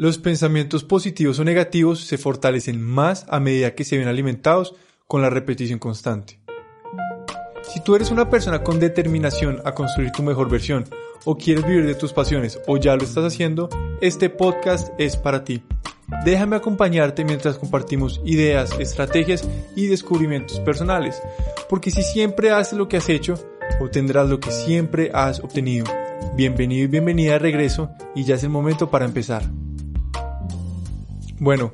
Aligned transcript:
Los 0.00 0.16
pensamientos 0.18 0.84
positivos 0.84 1.40
o 1.40 1.44
negativos 1.44 2.04
se 2.04 2.18
fortalecen 2.18 2.80
más 2.80 3.26
a 3.30 3.40
medida 3.40 3.74
que 3.74 3.82
se 3.82 3.98
ven 3.98 4.06
alimentados 4.06 4.76
con 5.08 5.22
la 5.22 5.28
repetición 5.28 5.80
constante. 5.80 6.38
Si 7.64 7.80
tú 7.80 7.96
eres 7.96 8.12
una 8.12 8.30
persona 8.30 8.62
con 8.62 8.78
determinación 8.78 9.60
a 9.64 9.74
construir 9.74 10.12
tu 10.12 10.22
mejor 10.22 10.48
versión, 10.48 10.84
o 11.24 11.36
quieres 11.36 11.66
vivir 11.66 11.84
de 11.84 11.96
tus 11.96 12.12
pasiones, 12.12 12.60
o 12.68 12.76
ya 12.76 12.94
lo 12.94 13.02
estás 13.02 13.24
haciendo, 13.24 13.68
este 14.00 14.30
podcast 14.30 14.92
es 14.98 15.16
para 15.16 15.42
ti. 15.42 15.64
Déjame 16.24 16.54
acompañarte 16.54 17.24
mientras 17.24 17.58
compartimos 17.58 18.20
ideas, 18.24 18.70
estrategias 18.78 19.48
y 19.74 19.88
descubrimientos 19.88 20.60
personales, 20.60 21.20
porque 21.68 21.90
si 21.90 22.04
siempre 22.04 22.52
haces 22.52 22.78
lo 22.78 22.86
que 22.86 22.98
has 22.98 23.08
hecho, 23.08 23.34
obtendrás 23.80 24.30
lo 24.30 24.38
que 24.38 24.52
siempre 24.52 25.10
has 25.12 25.40
obtenido. 25.40 25.86
Bienvenido 26.36 26.84
y 26.84 26.86
bienvenida 26.86 27.32
de 27.32 27.38
regreso 27.40 27.90
y 28.14 28.22
ya 28.22 28.36
es 28.36 28.44
el 28.44 28.50
momento 28.50 28.92
para 28.92 29.04
empezar. 29.04 29.57
Bueno, 31.40 31.72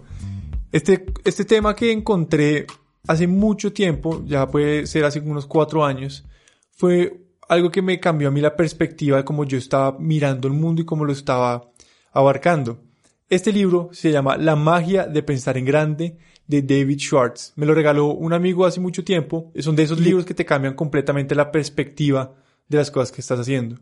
este, 0.73 1.07
este 1.25 1.45
tema 1.45 1.75
que 1.75 1.91
encontré 1.91 2.67
hace 3.07 3.27
mucho 3.27 3.73
tiempo, 3.73 4.23
ya 4.27 4.47
puede 4.47 4.87
ser 4.87 5.05
hace 5.05 5.21
unos 5.21 5.47
cuatro 5.47 5.85
años, 5.85 6.25
fue 6.71 7.21
algo 7.49 7.71
que 7.71 7.83
me 7.83 8.01
cambió 8.01 8.29
a 8.29 8.31
mí 8.31 8.41
la 8.41 8.57
perspectiva 8.57 9.19
de 9.19 9.25
cómo 9.25 9.45
yo 9.45 9.59
estaba 9.59 9.99
mirando 9.99 10.49
el 10.49 10.55
mundo 10.55 10.83
y 10.83 10.85
cómo 10.85 11.05
lo 11.05 11.13
estaba 11.13 11.71
abarcando. 12.13 12.81
Este 13.29 13.53
libro 13.53 13.91
se 13.93 14.11
llama 14.11 14.37
La 14.37 14.57
magia 14.57 15.07
de 15.07 15.23
pensar 15.23 15.57
en 15.57 15.65
grande 15.65 16.19
de 16.47 16.63
David 16.63 16.99
Schwartz. 16.99 17.53
Me 17.57 17.67
lo 17.67 17.75
regaló 17.75 18.09
un 18.09 18.33
amigo 18.33 18.67
hace 18.67 18.81
mucho 18.81 19.03
tiempo. 19.03 19.51
Son 19.61 19.75
de 19.75 19.83
esos 19.83 19.99
libros 19.99 20.27
que 20.27 20.35
te 20.35 20.45
cambian 20.45 20.75
completamente 20.75 21.35
la 21.35 21.51
perspectiva 21.51 22.35
de 22.69 22.79
las 22.79 22.91
cosas 22.91 23.13
que 23.13 23.23
estás 23.23 23.41
haciendo. 23.41 23.81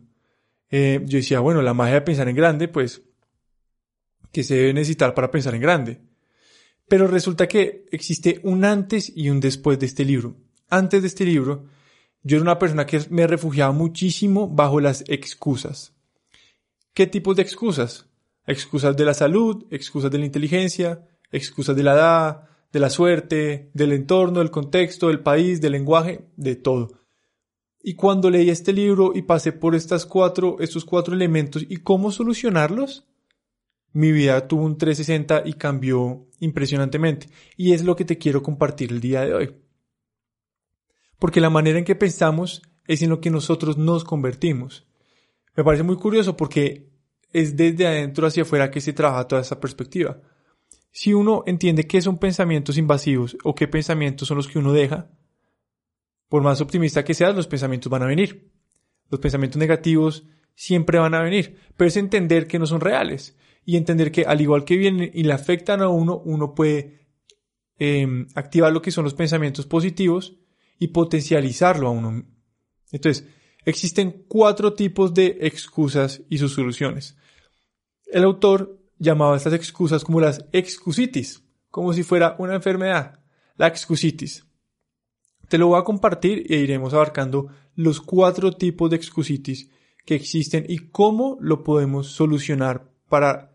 Eh, 0.69 1.01
yo 1.05 1.17
decía, 1.17 1.39
bueno, 1.39 1.61
la 1.61 1.73
magia 1.73 1.95
de 1.95 2.01
pensar 2.01 2.29
en 2.29 2.35
grande, 2.35 2.67
pues 2.67 3.01
que 4.33 4.43
se 4.43 4.55
debe 4.55 4.73
necesitar 4.73 5.13
para 5.13 5.31
pensar 5.31 5.55
en 5.55 5.61
grande. 5.61 6.01
Pero 6.89 7.07
resulta 7.07 7.47
que 7.47 7.85
existe 7.91 8.41
un 8.43 8.65
antes 8.65 9.11
y 9.15 9.29
un 9.29 9.39
después 9.39 9.79
de 9.79 9.85
este 9.85 10.03
libro. 10.03 10.35
Antes 10.69 11.01
de 11.01 11.07
este 11.07 11.23
libro, 11.23 11.67
yo 12.23 12.37
era 12.37 12.43
una 12.43 12.59
persona 12.59 12.85
que 12.85 12.99
me 13.09 13.27
refugiaba 13.27 13.71
muchísimo 13.71 14.49
bajo 14.49 14.79
las 14.79 15.03
excusas. 15.07 15.93
¿Qué 16.93 17.07
tipos 17.07 17.35
de 17.35 17.43
excusas? 17.43 18.07
Excusas 18.45 18.97
de 18.97 19.05
la 19.05 19.13
salud, 19.13 19.65
excusas 19.69 20.11
de 20.11 20.17
la 20.17 20.25
inteligencia, 20.25 21.07
excusas 21.31 21.75
de 21.75 21.83
la 21.83 21.93
edad, 21.93 22.49
de 22.71 22.79
la 22.79 22.89
suerte, 22.89 23.69
del 23.73 23.91
entorno, 23.91 24.39
del 24.39 24.51
contexto, 24.51 25.09
del 25.09 25.19
país, 25.19 25.61
del 25.61 25.73
lenguaje, 25.73 26.25
de 26.35 26.55
todo. 26.55 27.03
Y 27.83 27.93
cuando 27.93 28.29
leí 28.31 28.49
este 28.49 28.73
libro 28.73 29.11
y 29.13 29.21
pasé 29.21 29.51
por 29.51 29.75
estas 29.75 30.05
cuatro, 30.07 30.57
estos 30.59 30.85
cuatro 30.85 31.13
elementos 31.13 31.65
y 31.69 31.77
cómo 31.77 32.11
solucionarlos, 32.11 33.05
mi 33.93 34.11
vida 34.11 34.47
tuvo 34.47 34.63
un 34.63 34.77
360 34.77 35.43
y 35.45 35.53
cambió 35.53 36.25
impresionantemente. 36.39 37.29
Y 37.55 37.73
es 37.73 37.83
lo 37.83 37.95
que 37.95 38.05
te 38.05 38.17
quiero 38.17 38.41
compartir 38.41 38.91
el 38.91 38.99
día 38.99 39.21
de 39.21 39.33
hoy. 39.33 39.55
Porque 41.19 41.39
la 41.39 41.51
manera 41.51 41.77
en 41.77 41.85
que 41.85 41.95
pensamos 41.95 42.63
es 42.87 43.03
en 43.03 43.11
lo 43.11 43.21
que 43.21 43.29
nosotros 43.29 43.77
nos 43.77 44.03
convertimos. 44.03 44.87
Me 45.55 45.63
parece 45.63 45.83
muy 45.83 45.95
curioso 45.95 46.35
porque 46.35 46.89
es 47.31 47.55
desde 47.55 47.85
adentro 47.85 48.25
hacia 48.25 48.43
afuera 48.43 48.71
que 48.71 48.81
se 48.81 48.93
trabaja 48.93 49.27
toda 49.27 49.41
esa 49.41 49.59
perspectiva. 49.59 50.19
Si 50.91 51.13
uno 51.13 51.43
entiende 51.45 51.87
qué 51.87 52.01
son 52.01 52.17
pensamientos 52.17 52.77
invasivos 52.77 53.37
o 53.43 53.53
qué 53.53 53.67
pensamientos 53.67 54.27
son 54.27 54.37
los 54.37 54.47
que 54.47 54.59
uno 54.59 54.73
deja, 54.73 55.11
por 56.29 56.41
más 56.41 56.61
optimista 56.61 57.03
que 57.03 57.13
seas, 57.13 57.35
los 57.35 57.47
pensamientos 57.47 57.91
van 57.91 58.01
a 58.01 58.07
venir. 58.07 58.51
Los 59.09 59.19
pensamientos 59.19 59.59
negativos 59.59 60.25
siempre 60.55 60.97
van 60.97 61.13
a 61.13 61.21
venir, 61.21 61.59
pero 61.77 61.87
es 61.87 61.97
entender 61.97 62.47
que 62.47 62.57
no 62.57 62.65
son 62.65 62.81
reales 62.81 63.37
y 63.65 63.77
entender 63.77 64.11
que 64.11 64.25
al 64.25 64.41
igual 64.41 64.65
que 64.65 64.77
vienen 64.77 65.11
y 65.13 65.23
le 65.23 65.33
afectan 65.33 65.81
a 65.81 65.89
uno, 65.89 66.21
uno 66.25 66.53
puede 66.53 67.07
em, 67.79 68.27
activar 68.35 68.71
lo 68.71 68.81
que 68.81 68.91
son 68.91 69.03
los 69.03 69.13
pensamientos 69.13 69.65
positivos 69.65 70.35
y 70.79 70.87
potencializarlo 70.87 71.87
a 71.87 71.91
uno. 71.91 72.25
Entonces, 72.91 73.27
existen 73.65 74.25
cuatro 74.27 74.73
tipos 74.73 75.13
de 75.13 75.37
excusas 75.41 76.21
y 76.29 76.37
sus 76.37 76.53
soluciones. 76.53 77.17
El 78.05 78.23
autor 78.23 78.79
llamaba 78.99 79.37
estas 79.37 79.53
excusas 79.53 80.03
como 80.03 80.19
las 80.19 80.45
excusitis, 80.51 81.43
como 81.69 81.93
si 81.93 82.03
fuera 82.03 82.35
una 82.37 82.55
enfermedad, 82.55 83.19
la 83.55 83.67
excusitis. 83.67 84.45
Te 85.49 85.57
lo 85.57 85.67
voy 85.67 85.79
a 85.79 85.83
compartir 85.83 86.45
e 86.49 86.57
iremos 86.57 86.93
abarcando 86.93 87.47
los 87.75 88.01
cuatro 88.01 88.51
tipos 88.53 88.89
de 88.89 88.95
excusitis 88.95 89.69
que 90.05 90.15
existen 90.15 90.65
y 90.67 90.89
cómo 90.89 91.37
lo 91.39 91.63
podemos 91.63 92.07
solucionar 92.07 92.91
para 93.07 93.52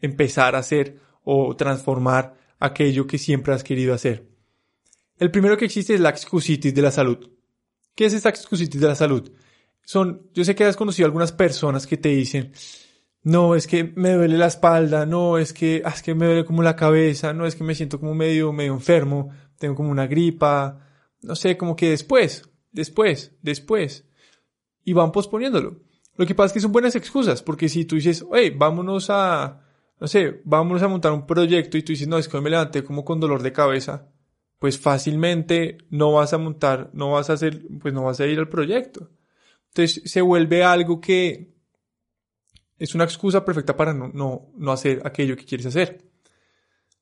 empezar 0.00 0.54
a 0.54 0.60
hacer 0.60 1.00
o 1.22 1.56
transformar 1.56 2.34
aquello 2.58 3.06
que 3.06 3.18
siempre 3.18 3.54
has 3.54 3.64
querido 3.64 3.94
hacer. 3.94 4.28
El 5.18 5.30
primero 5.30 5.56
que 5.56 5.64
existe 5.64 5.94
es 5.94 6.00
la 6.00 6.10
excusitis 6.10 6.74
de 6.74 6.82
la 6.82 6.90
salud. 6.90 7.30
¿Qué 7.94 8.06
es 8.06 8.12
esta 8.12 8.28
excusitis 8.28 8.80
de 8.80 8.86
la 8.86 8.94
salud? 8.94 9.32
Son, 9.82 10.28
yo 10.34 10.44
sé 10.44 10.54
que 10.54 10.64
has 10.64 10.76
conocido 10.76 11.06
algunas 11.06 11.32
personas 11.32 11.86
que 11.86 11.96
te 11.96 12.10
dicen, 12.10 12.52
no, 13.22 13.54
es 13.54 13.66
que 13.66 13.84
me 13.96 14.12
duele 14.12 14.36
la 14.36 14.46
espalda, 14.46 15.06
no, 15.06 15.38
es 15.38 15.52
que, 15.52 15.82
ah, 15.84 15.92
es 15.94 16.02
que 16.02 16.14
me 16.14 16.26
duele 16.26 16.44
como 16.44 16.62
la 16.62 16.76
cabeza, 16.76 17.32
no, 17.32 17.46
es 17.46 17.56
que 17.56 17.64
me 17.64 17.74
siento 17.74 17.98
como 17.98 18.14
medio, 18.14 18.52
medio 18.52 18.74
enfermo, 18.74 19.30
tengo 19.58 19.74
como 19.74 19.90
una 19.90 20.06
gripa, 20.06 20.80
no 21.22 21.34
sé, 21.34 21.56
como 21.56 21.74
que 21.74 21.90
después, 21.90 22.48
después, 22.72 23.32
después. 23.42 24.04
Y 24.84 24.92
van 24.92 25.12
posponiéndolo. 25.12 25.80
Lo 26.16 26.26
que 26.26 26.34
pasa 26.34 26.46
es 26.48 26.52
que 26.52 26.60
son 26.60 26.72
buenas 26.72 26.94
excusas, 26.94 27.42
porque 27.42 27.68
si 27.68 27.84
tú 27.84 27.96
dices, 27.96 28.24
hey, 28.32 28.54
vámonos 28.56 29.08
a, 29.10 29.65
no 29.98 30.08
sé, 30.08 30.40
vámonos 30.44 30.82
a 30.82 30.88
montar 30.88 31.12
un 31.12 31.26
proyecto 31.26 31.78
y 31.78 31.82
tú 31.82 31.92
dices, 31.92 32.08
no, 32.08 32.18
es 32.18 32.28
que 32.28 32.36
hoy 32.36 32.42
me 32.42 32.50
levanté 32.50 32.84
como 32.84 33.04
con 33.04 33.20
dolor 33.20 33.42
de 33.42 33.52
cabeza, 33.52 34.08
pues 34.58 34.78
fácilmente 34.78 35.78
no 35.90 36.12
vas 36.12 36.32
a 36.32 36.38
montar, 36.38 36.90
no 36.92 37.12
vas 37.12 37.30
a 37.30 37.34
hacer, 37.34 37.62
pues 37.80 37.94
no 37.94 38.04
vas 38.04 38.20
a 38.20 38.26
ir 38.26 38.38
al 38.38 38.48
proyecto. 38.48 39.10
Entonces 39.68 40.02
se 40.10 40.20
vuelve 40.20 40.64
algo 40.64 41.00
que 41.00 41.54
es 42.78 42.94
una 42.94 43.04
excusa 43.04 43.44
perfecta 43.44 43.76
para 43.76 43.94
no, 43.94 44.10
no, 44.12 44.48
no 44.56 44.72
hacer 44.72 45.02
aquello 45.04 45.36
que 45.36 45.44
quieres 45.44 45.66
hacer. 45.66 46.04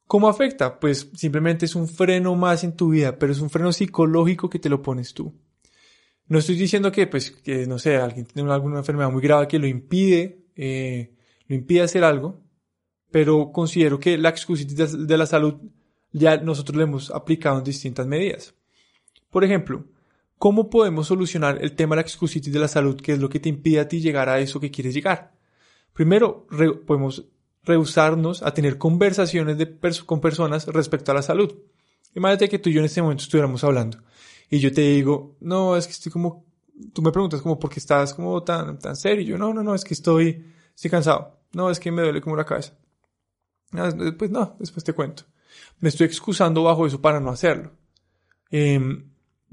¿Cómo 0.07 0.29
afecta? 0.29 0.79
Pues 0.79 1.11
simplemente 1.15 1.65
es 1.65 1.75
un 1.75 1.89
freno 1.89 2.35
más 2.35 2.63
en 2.63 2.77
tu 2.77 2.91
vida, 2.91 3.19
pero 3.19 3.33
es 3.33 3.41
un 3.41 3.51
freno 3.51 3.73
psicológico 3.73 4.51
que 4.51 4.59
te 4.59 4.69
lo 4.69 4.83
pones 4.83 5.15
tú. 5.15 5.35
No 6.27 6.39
estoy 6.39 6.57
diciendo 6.57 6.93
que, 6.93 7.07
pues, 7.07 7.31
que 7.31 7.67
no 7.67 7.79
sé, 7.79 7.97
alguien 7.97 8.27
tiene 8.27 8.51
alguna 8.53 8.79
enfermedad 8.79 9.11
muy 9.11 9.23
grave 9.23 9.49
que 9.49 9.59
lo 9.59 9.67
impide, 9.67 10.47
eh, 10.57 11.15
lo 11.49 11.55
impide 11.55 11.83
hacer 11.83 12.05
algo, 12.05 12.44
pero 13.15 13.53
considero 13.53 14.01
que 14.01 14.19
la 14.19 14.31
excusitis 14.31 15.07
de 15.07 15.17
la 15.17 15.27
salud 15.27 15.55
ya 16.11 16.37
nosotros 16.39 16.77
le 16.77 16.83
hemos 16.83 17.13
aplicado 17.13 17.59
en 17.59 17.63
distintas 17.63 18.09
medidas. 18.09 18.55
Por 19.31 19.45
ejemplo, 19.45 19.85
¿cómo 20.37 20.69
podemos 20.69 21.07
solucionar 21.07 21.63
el 21.63 21.77
tema 21.77 21.95
de 21.95 22.03
la 22.03 22.09
excusitis 22.09 22.53
de 22.53 22.59
la 22.59 22.67
salud, 22.67 23.01
que 23.01 23.13
es 23.13 23.21
lo 23.21 23.29
que 23.29 23.39
te 23.39 23.49
impide 23.49 23.79
a 23.79 23.87
ti 23.87 24.01
llegar 24.01 24.29
a 24.29 24.41
eso 24.41 24.59
que 24.59 24.73
quieres 24.73 24.95
llegar? 24.95 25.33
Primero, 25.93 26.45
podemos 26.85 27.25
rehusarnos 27.63 28.43
a 28.43 28.53
tener 28.53 28.79
conversaciones 28.79 29.59
con 30.05 30.21
personas 30.21 30.67
respecto 30.67 31.13
a 31.13 31.15
la 31.15 31.23
salud. 31.23 31.55
Imagínate 32.17 32.49
que 32.49 32.59
tú 32.59 32.69
y 32.71 32.73
yo 32.73 32.81
en 32.81 32.87
este 32.87 33.01
momento 33.01 33.23
estuviéramos 33.23 33.63
hablando 33.63 33.99
y 34.51 34.59
yo 34.59 34.73
te 34.73 34.81
digo, 34.81 35.37
no, 35.39 35.77
es 35.77 35.87
que 35.87 35.93
estoy 35.93 36.11
como, 36.11 36.47
tú 36.93 37.01
me 37.01 37.13
preguntas 37.13 37.41
como, 37.43 37.61
¿por 37.61 37.71
qué 37.71 37.79
estás 37.79 38.13
como 38.13 38.43
tan, 38.43 38.77
tan 38.81 38.97
serio? 38.97 39.23
Y 39.23 39.27
yo, 39.27 39.39
no, 39.39 39.55
no, 39.55 39.63
no, 39.63 39.73
es 39.73 39.85
que 39.85 39.95
estoy, 39.95 40.45
estoy 40.75 40.91
cansado. 40.91 41.39
No, 41.53 41.71
es 41.71 41.79
que 41.79 41.93
me 41.93 42.03
duele 42.03 42.21
como 42.21 42.35
la 42.35 42.45
cabeza. 42.45 42.77
Pues 44.19 44.31
no, 44.31 44.57
después 44.59 44.85
te 44.85 44.93
cuento. 44.93 45.25
Me 45.81 45.89
estoy 45.89 46.07
excusando 46.07 46.63
bajo 46.63 46.87
eso 46.87 47.01
para 47.01 47.21
no 47.21 47.31
hacerlo. 47.31 47.73
Em, 48.51 49.11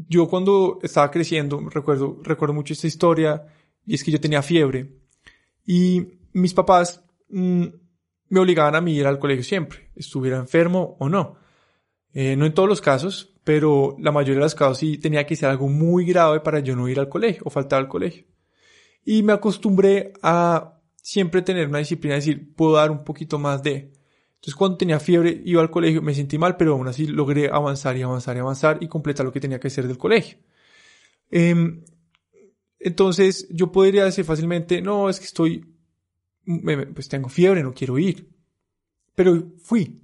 yo 0.08 0.28
cuando 0.28 0.80
estaba 0.84 1.12
creciendo, 1.12 1.60
recuerdo, 1.70 2.20
recuerdo 2.24 2.54
mucho 2.54 2.74
esta 2.74 2.88
historia, 2.88 3.46
y 3.86 3.96
es 3.96 4.04
que 4.04 4.12
yo 4.12 4.20
tenía 4.20 4.42
fiebre. 4.42 4.96
Y 5.66 6.20
mis 6.34 6.54
papás 6.54 7.04
mm, 7.30 7.66
me 8.30 8.40
obligaban 8.40 8.76
a 8.76 8.82
mí 8.82 8.94
ir 8.96 9.08
al 9.08 9.20
colegio 9.20 9.44
siempre, 9.44 9.92
estuviera 9.96 10.38
enfermo 10.38 10.96
o 11.00 11.10
no. 11.10 11.38
Eh, 12.14 12.36
no 12.36 12.46
en 12.46 12.54
todos 12.54 12.68
los 12.68 12.82
casos, 12.82 13.34
pero 13.44 13.96
la 14.00 14.12
mayoría 14.12 14.36
de 14.36 14.46
los 14.46 14.56
casos 14.56 14.78
sí 14.80 14.98
tenía 14.98 15.26
que 15.26 15.36
ser 15.36 15.50
algo 15.50 15.68
muy 15.68 16.06
grave 16.06 16.42
para 16.42 16.60
yo 16.60 16.76
no 16.76 16.88
ir 16.88 17.00
al 17.00 17.10
colegio 17.10 17.44
o 17.46 17.50
faltar 17.50 17.80
al 17.80 17.88
colegio. 17.88 18.26
Y 19.04 19.24
me 19.24 19.34
acostumbré 19.34 20.14
a 20.22 20.80
siempre 21.02 21.42
tener 21.42 21.68
una 21.68 21.80
disciplina, 21.80 22.18
es 22.18 22.26
decir, 22.26 22.54
puedo 22.56 22.74
dar 22.74 22.92
un 22.92 23.04
poquito 23.04 23.40
más 23.40 23.64
de. 23.64 23.92
Entonces 24.42 24.56
cuando 24.56 24.78
tenía 24.78 25.00
fiebre 25.00 25.40
iba 25.46 25.62
al 25.62 25.70
colegio, 25.70 26.02
me 26.02 26.16
sentí 26.16 26.40
mal, 26.40 26.58
pero 26.58 26.74
aún 26.74 26.88
así 26.88 27.06
logré 27.06 27.48
avanzar 27.52 27.96
y 27.96 28.02
avanzar 28.02 28.36
y 28.36 28.40
avanzar 28.40 28.80
y 28.82 28.88
completar 28.88 29.24
lo 29.24 29.32
que 29.32 29.40
tenía 29.40 29.60
que 29.60 29.68
hacer 29.68 29.88
del 29.88 30.00
colegio. 30.00 30.40
Em, 31.30 31.86
entonces 32.80 33.48
yo 33.52 33.72
podría 33.72 34.04
decir 34.04 34.26
fácilmente, 34.26 34.82
no, 34.82 35.10
es 35.10 35.20
que 35.20 35.26
estoy, 35.26 35.76
pues 36.96 37.08
tengo 37.08 37.30
fiebre, 37.30 37.62
no 37.62 37.72
quiero 37.72 38.00
ir. 38.00 38.32
Pero 39.14 39.54
fui. 39.60 40.02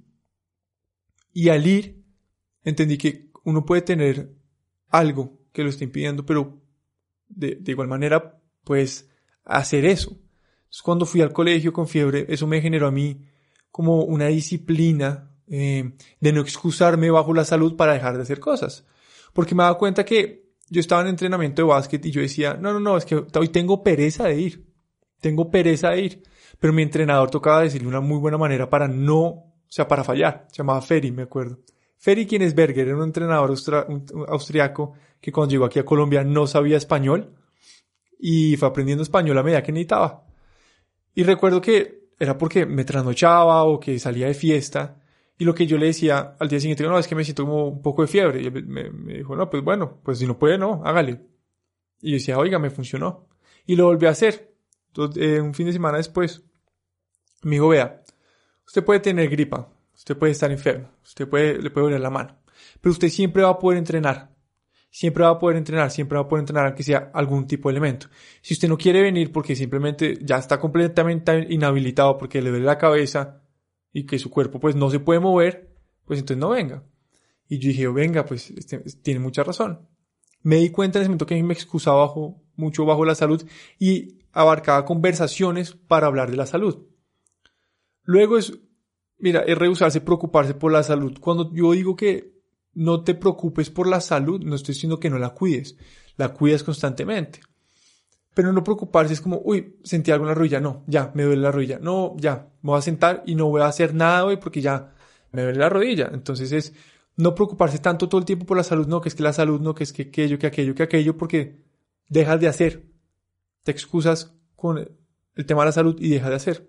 Y 1.32 1.48
al 1.48 1.66
ir, 1.66 2.00
entendí 2.62 2.96
que 2.96 3.32
uno 3.42 3.66
puede 3.66 3.82
tener 3.82 4.36
algo 4.86 5.36
que 5.52 5.64
lo 5.64 5.70
esté 5.70 5.82
impidiendo, 5.82 6.24
pero 6.24 6.62
de, 7.28 7.56
de 7.56 7.72
igual 7.72 7.88
manera, 7.88 8.40
pues 8.62 9.10
hacer 9.42 9.84
eso. 9.84 10.10
Entonces 10.10 10.82
cuando 10.82 11.06
fui 11.06 11.22
al 11.22 11.32
colegio 11.32 11.72
con 11.72 11.88
fiebre, 11.88 12.24
eso 12.28 12.46
me 12.46 12.60
generó 12.60 12.86
a 12.86 12.92
mí 12.92 13.26
como 13.70 14.02
una 14.04 14.26
disciplina 14.26 15.30
eh, 15.48 15.92
de 16.20 16.32
no 16.32 16.40
excusarme 16.40 17.10
bajo 17.10 17.32
la 17.32 17.44
salud 17.44 17.76
para 17.76 17.94
dejar 17.94 18.16
de 18.16 18.22
hacer 18.22 18.40
cosas. 18.40 18.86
Porque 19.32 19.54
me 19.54 19.62
daba 19.62 19.78
cuenta 19.78 20.04
que 20.04 20.48
yo 20.68 20.80
estaba 20.80 21.02
en 21.02 21.08
entrenamiento 21.08 21.62
de 21.62 21.68
básquet 21.68 22.04
y 22.04 22.10
yo 22.10 22.20
decía, 22.20 22.54
no, 22.54 22.72
no, 22.72 22.80
no, 22.80 22.96
es 22.96 23.04
que 23.04 23.24
hoy 23.34 23.48
tengo 23.48 23.82
pereza 23.82 24.24
de 24.24 24.40
ir. 24.40 24.66
Tengo 25.20 25.50
pereza 25.50 25.90
de 25.90 26.00
ir. 26.00 26.22
Pero 26.58 26.72
mi 26.72 26.82
entrenador 26.82 27.30
tocaba 27.30 27.62
decirle 27.62 27.88
una 27.88 28.00
muy 28.00 28.18
buena 28.18 28.38
manera 28.38 28.68
para 28.68 28.88
no, 28.88 29.24
o 29.24 29.54
sea, 29.68 29.86
para 29.88 30.04
fallar. 30.04 30.46
Se 30.50 30.58
llamaba 30.58 30.82
Ferry, 30.82 31.12
me 31.12 31.22
acuerdo. 31.22 31.60
Ferry 31.98 32.26
Berger 32.54 32.88
era 32.88 32.96
un 32.96 33.02
entrenador 33.02 33.54
austriaco 34.28 34.92
que 35.20 35.32
cuando 35.32 35.50
llegó 35.50 35.64
aquí 35.64 35.78
a 35.78 35.84
Colombia 35.84 36.22
no 36.22 36.46
sabía 36.46 36.76
español 36.76 37.34
y 38.18 38.56
fue 38.56 38.68
aprendiendo 38.68 39.02
español 39.02 39.38
a 39.38 39.42
medida 39.42 39.62
que 39.62 39.72
necesitaba. 39.72 40.24
Y 41.14 41.24
recuerdo 41.24 41.60
que 41.60 42.07
era 42.18 42.36
porque 42.36 42.66
me 42.66 42.84
trasnochaba 42.84 43.64
o 43.64 43.78
que 43.78 43.98
salía 43.98 44.26
de 44.26 44.34
fiesta 44.34 44.96
y 45.38 45.44
lo 45.44 45.54
que 45.54 45.66
yo 45.66 45.78
le 45.78 45.86
decía 45.86 46.36
al 46.38 46.48
día 46.48 46.58
siguiente, 46.58 46.82
no, 46.84 46.98
es 46.98 47.06
que 47.06 47.14
me 47.14 47.24
siento 47.24 47.44
un 47.44 47.80
poco 47.80 48.02
de 48.02 48.08
fiebre. 48.08 48.42
Y 48.42 48.50
me, 48.50 48.90
me 48.90 49.18
dijo, 49.18 49.36
no, 49.36 49.48
pues 49.48 49.62
bueno, 49.62 50.00
pues 50.02 50.18
si 50.18 50.26
no 50.26 50.38
puede, 50.38 50.58
no, 50.58 50.82
hágale. 50.84 51.20
Y 52.00 52.10
yo 52.10 52.14
decía, 52.14 52.38
oiga, 52.38 52.58
me 52.58 52.70
funcionó. 52.70 53.28
Y 53.64 53.76
lo 53.76 53.84
volví 53.84 54.06
a 54.06 54.10
hacer. 54.10 54.52
Entonces, 54.88 55.22
eh, 55.22 55.40
un 55.40 55.54
fin 55.54 55.66
de 55.66 55.72
semana 55.72 55.98
después, 55.98 56.42
me 57.42 57.52
dijo, 57.52 57.68
vea, 57.68 58.02
usted 58.66 58.84
puede 58.84 59.00
tener 59.00 59.28
gripa, 59.28 59.68
usted 59.94 60.16
puede 60.16 60.32
estar 60.32 60.50
enfermo, 60.50 60.90
usted 61.04 61.28
puede, 61.28 61.62
le 61.62 61.70
puede 61.70 61.86
doler 61.86 62.00
la 62.00 62.10
mano, 62.10 62.36
pero 62.80 62.92
usted 62.92 63.08
siempre 63.08 63.42
va 63.42 63.50
a 63.50 63.58
poder 63.58 63.78
entrenar. 63.78 64.30
Siempre 64.90 65.24
va 65.24 65.30
a 65.30 65.38
poder 65.38 65.56
entrenar, 65.56 65.90
siempre 65.90 66.16
va 66.16 66.24
a 66.24 66.28
poder 66.28 66.42
entrenar 66.42 66.66
aunque 66.66 66.82
sea 66.82 67.10
algún 67.12 67.46
tipo 67.46 67.68
de 67.68 67.74
elemento. 67.74 68.08
Si 68.40 68.54
usted 68.54 68.68
no 68.68 68.78
quiere 68.78 69.02
venir 69.02 69.30
porque 69.32 69.54
simplemente 69.54 70.18
ya 70.22 70.38
está 70.38 70.58
completamente 70.58 71.46
inhabilitado 71.50 72.16
porque 72.16 72.40
le 72.40 72.50
duele 72.50 72.64
la 72.64 72.78
cabeza 72.78 73.42
y 73.92 74.06
que 74.06 74.18
su 74.18 74.30
cuerpo 74.30 74.60
pues 74.60 74.76
no 74.76 74.90
se 74.90 75.00
puede 75.00 75.20
mover, 75.20 75.76
pues 76.04 76.20
entonces 76.20 76.40
no 76.40 76.50
venga. 76.50 76.84
Y 77.48 77.58
yo 77.58 77.68
dije, 77.68 77.88
venga, 77.88 78.24
pues 78.24 78.50
este, 78.50 78.78
tiene 79.02 79.20
mucha 79.20 79.42
razón. 79.42 79.88
Me 80.42 80.56
di 80.56 80.70
cuenta 80.70 80.98
en 80.98 81.02
ese 81.02 81.08
momento 81.08 81.26
que 81.26 81.42
me 81.42 81.54
excusaba 81.54 82.10
mucho 82.56 82.84
bajo 82.84 83.04
la 83.04 83.14
salud 83.14 83.42
y 83.78 84.18
abarcaba 84.32 84.84
conversaciones 84.84 85.72
para 85.72 86.06
hablar 86.06 86.30
de 86.30 86.36
la 86.36 86.46
salud. 86.46 86.86
Luego 88.04 88.38
es, 88.38 88.58
mira, 89.18 89.40
es 89.40 89.58
rehusarse, 89.58 90.00
preocuparse 90.00 90.54
por 90.54 90.72
la 90.72 90.82
salud. 90.82 91.18
Cuando 91.20 91.52
yo 91.52 91.72
digo 91.72 91.96
que 91.96 92.37
no 92.78 93.02
te 93.02 93.14
preocupes 93.14 93.70
por 93.70 93.88
la 93.88 94.00
salud, 94.00 94.40
no 94.44 94.54
estoy 94.54 94.74
diciendo 94.74 95.00
que 95.00 95.10
no 95.10 95.18
la 95.18 95.30
cuides, 95.30 95.76
la 96.16 96.28
cuidas 96.28 96.62
constantemente. 96.62 97.40
Pero 98.34 98.52
no 98.52 98.62
preocuparse 98.62 99.14
es 99.14 99.20
como, 99.20 99.40
uy, 99.44 99.78
sentí 99.82 100.12
algo 100.12 100.24
en 100.24 100.28
la 100.28 100.34
rodilla, 100.34 100.60
no, 100.60 100.84
ya, 100.86 101.10
me 101.12 101.24
duele 101.24 101.42
la 101.42 101.50
rodilla, 101.50 101.80
no, 101.80 102.14
ya, 102.18 102.46
me 102.62 102.70
voy 102.70 102.78
a 102.78 102.82
sentar 102.82 103.24
y 103.26 103.34
no 103.34 103.46
voy 103.46 103.62
a 103.62 103.66
hacer 103.66 103.94
nada 103.94 104.24
hoy 104.24 104.36
porque 104.36 104.60
ya 104.60 104.94
me 105.32 105.42
duele 105.42 105.58
la 105.58 105.68
rodilla. 105.68 106.08
Entonces 106.12 106.52
es 106.52 106.72
no 107.16 107.34
preocuparse 107.34 107.80
tanto 107.80 108.08
todo 108.08 108.20
el 108.20 108.24
tiempo 108.24 108.46
por 108.46 108.56
la 108.56 108.62
salud, 108.62 108.86
no, 108.86 109.00
que 109.00 109.08
es 109.08 109.16
que 109.16 109.24
la 109.24 109.32
salud, 109.32 109.60
no, 109.60 109.74
que 109.74 109.82
es 109.82 109.92
que 109.92 110.02
aquello, 110.02 110.38
que 110.38 110.46
aquello, 110.46 110.76
que 110.76 110.84
aquello, 110.84 111.18
porque 111.18 111.64
dejas 112.08 112.40
de 112.40 112.46
hacer. 112.46 112.86
Te 113.64 113.72
excusas 113.72 114.36
con 114.54 114.78
el 114.78 115.46
tema 115.46 115.62
de 115.62 115.66
la 115.66 115.72
salud 115.72 115.96
y 115.98 116.10
dejas 116.10 116.30
de 116.30 116.36
hacer. 116.36 116.68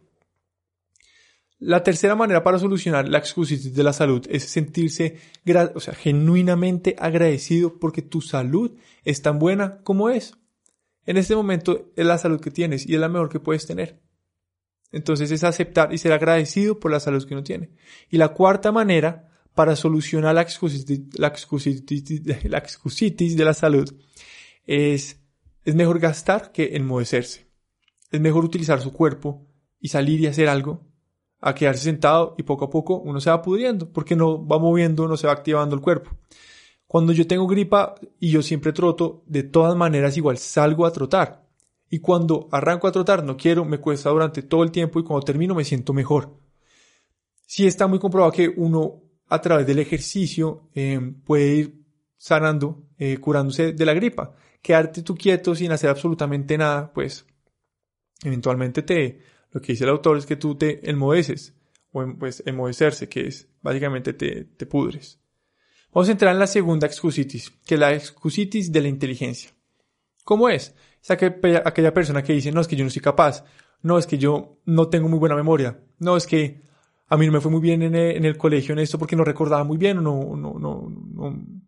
La 1.59 1.83
tercera 1.83 2.15
manera 2.15 2.41
para 2.41 2.57
solucionar 2.57 3.09
la 3.09 3.17
excusitis 3.17 3.75
de 3.75 3.83
la 3.83 3.91
salud 3.91 4.25
es 4.29 4.45
sentirse, 4.45 5.17
o 5.75 5.81
sea, 5.81 5.94
genuinamente 5.94 6.95
agradecido 6.97 7.79
porque 7.79 8.01
tu 8.01 8.21
salud 8.21 8.77
es 9.03 9.21
tan 9.21 9.39
buena 9.39 9.81
como 9.83 10.09
es. 10.09 10.35
En 11.06 11.17
este 11.17 11.35
momento 11.35 11.91
es 11.97 12.06
la 12.06 12.17
salud 12.17 12.39
que 12.39 12.50
tienes 12.50 12.88
y 12.88 12.95
es 12.95 13.01
la 13.01 13.09
mejor 13.09 13.27
que 13.27 13.41
puedes 13.41 13.67
tener. 13.67 14.00
Entonces 14.94 15.31
es 15.31 15.44
aceptar 15.44 15.94
y 15.94 15.97
ser 15.97 16.13
agradecido 16.13 16.79
por 16.79 16.91
la 16.91 17.01
salud 17.01 17.27
que 17.27 17.33
uno 17.33 17.44
tiene. 17.44 17.71
Y 18.09 18.15
la 18.17 18.29
cuarta 18.29 18.71
manera 18.71 19.29
para 19.53 19.75
solucionar 19.75 20.35
la 20.35 20.44
excusitis, 20.44 21.09
de 23.35 23.44
la 23.44 23.53
salud 23.53 23.94
es, 24.65 25.19
es 25.65 25.75
mejor 25.75 26.00
gastar 26.00 26.53
que 26.53 26.77
enmodecerse. 26.77 27.50
Es 28.11 28.21
mejor 28.21 28.45
utilizar 28.45 28.79
su 28.81 28.94
cuerpo 28.94 29.45
y 29.77 29.89
salir 29.89 30.21
y 30.21 30.27
hacer 30.27 30.47
algo 30.47 30.88
a 31.41 31.56
quedarse 31.56 31.83
sentado 31.83 32.36
y 32.38 32.44
poco 32.44 32.65
a 32.65 32.69
poco 32.69 32.97
uno 33.00 33.21
se 33.21 33.30
va 33.30 33.41
pudriendo 33.41 33.91
porque 33.91 34.15
no 34.15 34.45
va 34.45 34.59
moviendo, 34.59 35.07
no 35.07 35.18
se 35.18 35.27
va 35.27 35.33
activando 35.33 35.75
el 35.75 35.81
cuerpo. 35.81 36.12
Cuando 36.86 37.13
yo 37.13 37.27
tengo 37.27 37.47
gripa 37.47 37.95
y 38.19 38.31
yo 38.31 38.41
siempre 38.41 38.74
troto, 38.74 39.24
de 39.27 39.44
todas 39.44 39.75
maneras 39.75 40.18
igual 40.18 40.38
salgo 40.38 40.86
a 40.86 40.91
trotar. 40.91 41.47
Y 41.89 42.00
cuando 42.00 42.47
arranco 42.51 42.88
a 42.88 42.91
trotar, 42.91 43.24
no 43.24 43.38
quiero, 43.38 43.65
me 43.65 43.80
cuesta 43.80 44.09
durante 44.09 44.44
todo 44.44 44.63
el 44.63 44.71
tiempo 44.71 45.00
y 45.00 45.03
cuando 45.03 45.25
termino 45.25 45.56
me 45.56 45.63
siento 45.63 45.94
mejor. 45.94 46.38
Sí 47.45 47.65
está 47.65 47.88
muy 47.88 48.00
comprobado 48.00 48.31
que 48.31 48.51
uno 48.56 49.03
a 49.27 49.42
través 49.42 49.65
del 49.65 49.80
ejercicio 49.80 50.69
eh, 50.74 51.00
puede 51.25 51.56
ir 51.56 51.83
sanando, 52.18 52.83
eh, 52.97 53.18
curándose 53.18 53.74
de 53.74 53.85
la 53.85 53.94
gripa. 53.94 54.35
Quedarte 54.62 55.03
tú 55.03 55.15
quieto 55.15 55.56
sin 55.56 55.71
hacer 55.71 55.89
absolutamente 55.89 56.57
nada, 56.57 56.92
pues 56.92 57.25
eventualmente 58.24 58.81
te, 58.81 59.21
lo 59.51 59.61
que 59.61 59.73
dice 59.73 59.83
el 59.83 59.89
autor 59.89 60.17
es 60.17 60.25
que 60.25 60.35
tú 60.35 60.55
te 60.55 60.89
enmodeces, 60.89 61.55
o 61.91 62.05
pues 62.17 62.43
enmodecerse, 62.45 63.09
que 63.09 63.27
es 63.27 63.47
básicamente 63.61 64.13
te, 64.13 64.65
pudres. 64.65 65.19
Vamos 65.91 66.09
a 66.09 66.11
entrar 66.11 66.33
en 66.33 66.39
la 66.39 66.47
segunda 66.47 66.85
excusitis, 66.85 67.51
que 67.65 67.75
es 67.75 67.79
la 67.79 67.93
excusitis 67.93 68.71
de 68.71 68.81
la 68.81 68.87
inteligencia. 68.87 69.51
¿Cómo 70.23 70.49
es? 70.49 70.75
Es 71.01 71.11
aquella, 71.11 71.63
aquella 71.65 71.93
persona 71.93 72.21
que 72.21 72.33
dice, 72.33 72.51
no, 72.51 72.61
es 72.61 72.67
que 72.67 72.75
yo 72.75 72.83
no 72.83 72.91
soy 72.91 73.01
capaz, 73.01 73.43
no, 73.81 73.97
es 73.97 74.05
que 74.05 74.17
yo 74.17 74.59
no 74.65 74.89
tengo 74.89 75.09
muy 75.09 75.17
buena 75.17 75.35
memoria, 75.35 75.79
no, 75.97 76.15
es 76.15 76.27
que 76.27 76.61
a 77.07 77.17
mí 77.17 77.25
no 77.25 77.31
me 77.31 77.41
fue 77.41 77.49
muy 77.49 77.61
bien 77.61 77.81
en 77.81 77.95
el, 77.95 78.37
colegio 78.37 78.73
en 78.73 78.79
esto 78.79 78.99
porque 78.99 79.15
no 79.15 79.23
recordaba 79.23 79.63
muy 79.63 79.77
bien 79.77 79.97
o 79.97 80.01
no, 80.01 80.35
no, 80.35 80.59
no, 80.59 80.87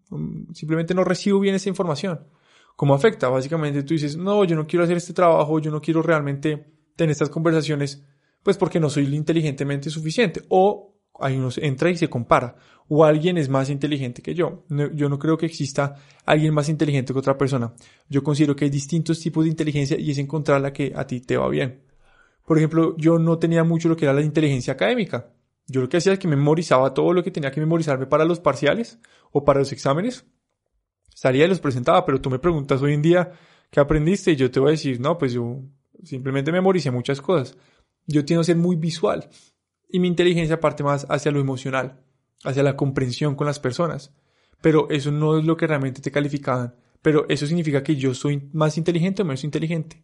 no, 0.09 0.53
simplemente 0.53 0.93
no 0.93 1.03
recibo 1.03 1.39
bien 1.39 1.55
esa 1.55 1.69
información. 1.69 2.27
¿Cómo 2.75 2.93
afecta? 2.93 3.27
Básicamente 3.27 3.83
tú 3.83 3.95
dices, 3.95 4.17
no, 4.17 4.43
yo 4.43 4.55
no 4.55 4.67
quiero 4.67 4.83
hacer 4.83 4.97
este 4.97 5.13
trabajo, 5.13 5.59
yo 5.59 5.71
no 5.71 5.81
quiero 5.81 6.03
realmente 6.03 6.65
tener 6.95 7.11
estas 7.11 7.29
conversaciones, 7.29 8.03
pues 8.43 8.57
porque 8.57 8.79
no 8.79 8.89
soy 8.89 9.13
inteligentemente 9.15 9.89
suficiente. 9.89 10.43
O 10.49 10.91
hay 11.19 11.37
uno 11.37 11.49
entra 11.57 11.89
y 11.89 11.97
se 11.97 12.09
compara. 12.09 12.55
O 12.87 13.05
alguien 13.05 13.37
es 13.37 13.47
más 13.47 13.69
inteligente 13.69 14.21
que 14.21 14.33
yo. 14.33 14.65
yo 14.69 15.07
no 15.07 15.19
creo 15.19 15.37
que 15.37 15.45
exista 15.45 15.95
alguien 16.25 16.53
más 16.53 16.67
inteligente 16.67 17.13
que 17.13 17.19
otra 17.19 17.37
persona. 17.37 17.73
Yo 18.09 18.23
considero 18.23 18.55
que 18.55 18.65
hay 18.65 18.71
distintos 18.71 19.19
tipos 19.19 19.45
de 19.45 19.51
inteligencia 19.51 19.97
y 19.99 20.11
es 20.11 20.17
encontrar 20.17 20.61
la 20.61 20.73
que 20.73 20.91
a 20.95 21.05
ti 21.05 21.21
te 21.21 21.37
va 21.37 21.47
bien. 21.49 21.83
Por 22.45 22.57
ejemplo, 22.57 22.95
yo 22.97 23.17
no 23.17 23.37
tenía 23.39 23.63
mucho 23.63 23.87
lo 23.87 23.95
que 23.95 24.05
era 24.05 24.13
la 24.13 24.21
inteligencia 24.21 24.73
académica. 24.73 25.31
Yo 25.67 25.79
lo 25.81 25.87
que 25.87 25.97
hacía 25.97 26.13
es 26.13 26.19
que 26.19 26.27
memorizaba 26.27 26.93
todo 26.93 27.13
lo 27.13 27.23
que 27.23 27.31
tenía 27.31 27.51
que 27.51 27.61
memorizarme 27.61 28.07
para 28.07 28.25
los 28.25 28.39
parciales 28.39 28.99
o 29.31 29.45
para 29.45 29.59
los 29.59 29.71
exámenes. 29.71 30.25
Salía 31.15 31.45
y 31.45 31.47
los 31.47 31.61
presentaba, 31.61 32.05
pero 32.05 32.19
tú 32.19 32.29
me 32.29 32.39
preguntas 32.39 32.81
hoy 32.81 32.93
en 32.93 33.01
día 33.01 33.31
qué 33.69 33.79
aprendiste 33.79 34.31
y 34.31 34.35
yo 34.35 34.51
te 34.51 34.59
voy 34.59 34.69
a 34.69 34.71
decir, 34.71 34.99
no, 34.99 35.17
pues 35.17 35.33
yo 35.33 35.61
simplemente 36.03 36.51
memoricé 36.51 36.91
muchas 36.91 37.21
cosas. 37.21 37.57
Yo 38.07 38.25
tiendo 38.25 38.41
a 38.41 38.45
ser 38.45 38.57
muy 38.57 38.75
visual 38.75 39.29
y 39.89 39.99
mi 39.99 40.07
inteligencia 40.07 40.59
parte 40.59 40.83
más 40.83 41.05
hacia 41.09 41.31
lo 41.31 41.39
emocional, 41.39 42.03
hacia 42.43 42.63
la 42.63 42.75
comprensión 42.75 43.35
con 43.35 43.47
las 43.47 43.59
personas. 43.59 44.13
Pero 44.61 44.89
eso 44.89 45.11
no 45.11 45.37
es 45.37 45.45
lo 45.45 45.57
que 45.57 45.67
realmente 45.67 46.01
te 46.01 46.11
calificaban. 46.11 46.75
Pero 47.01 47.25
eso 47.29 47.47
significa 47.47 47.83
que 47.83 47.95
yo 47.95 48.13
soy 48.13 48.49
más 48.53 48.77
inteligente 48.77 49.21
o 49.21 49.25
menos 49.25 49.43
inteligente. 49.43 50.03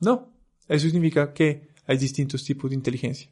No, 0.00 0.32
eso 0.68 0.86
significa 0.86 1.32
que 1.32 1.68
hay 1.86 1.96
distintos 1.96 2.44
tipos 2.44 2.70
de 2.70 2.76
inteligencia. 2.76 3.30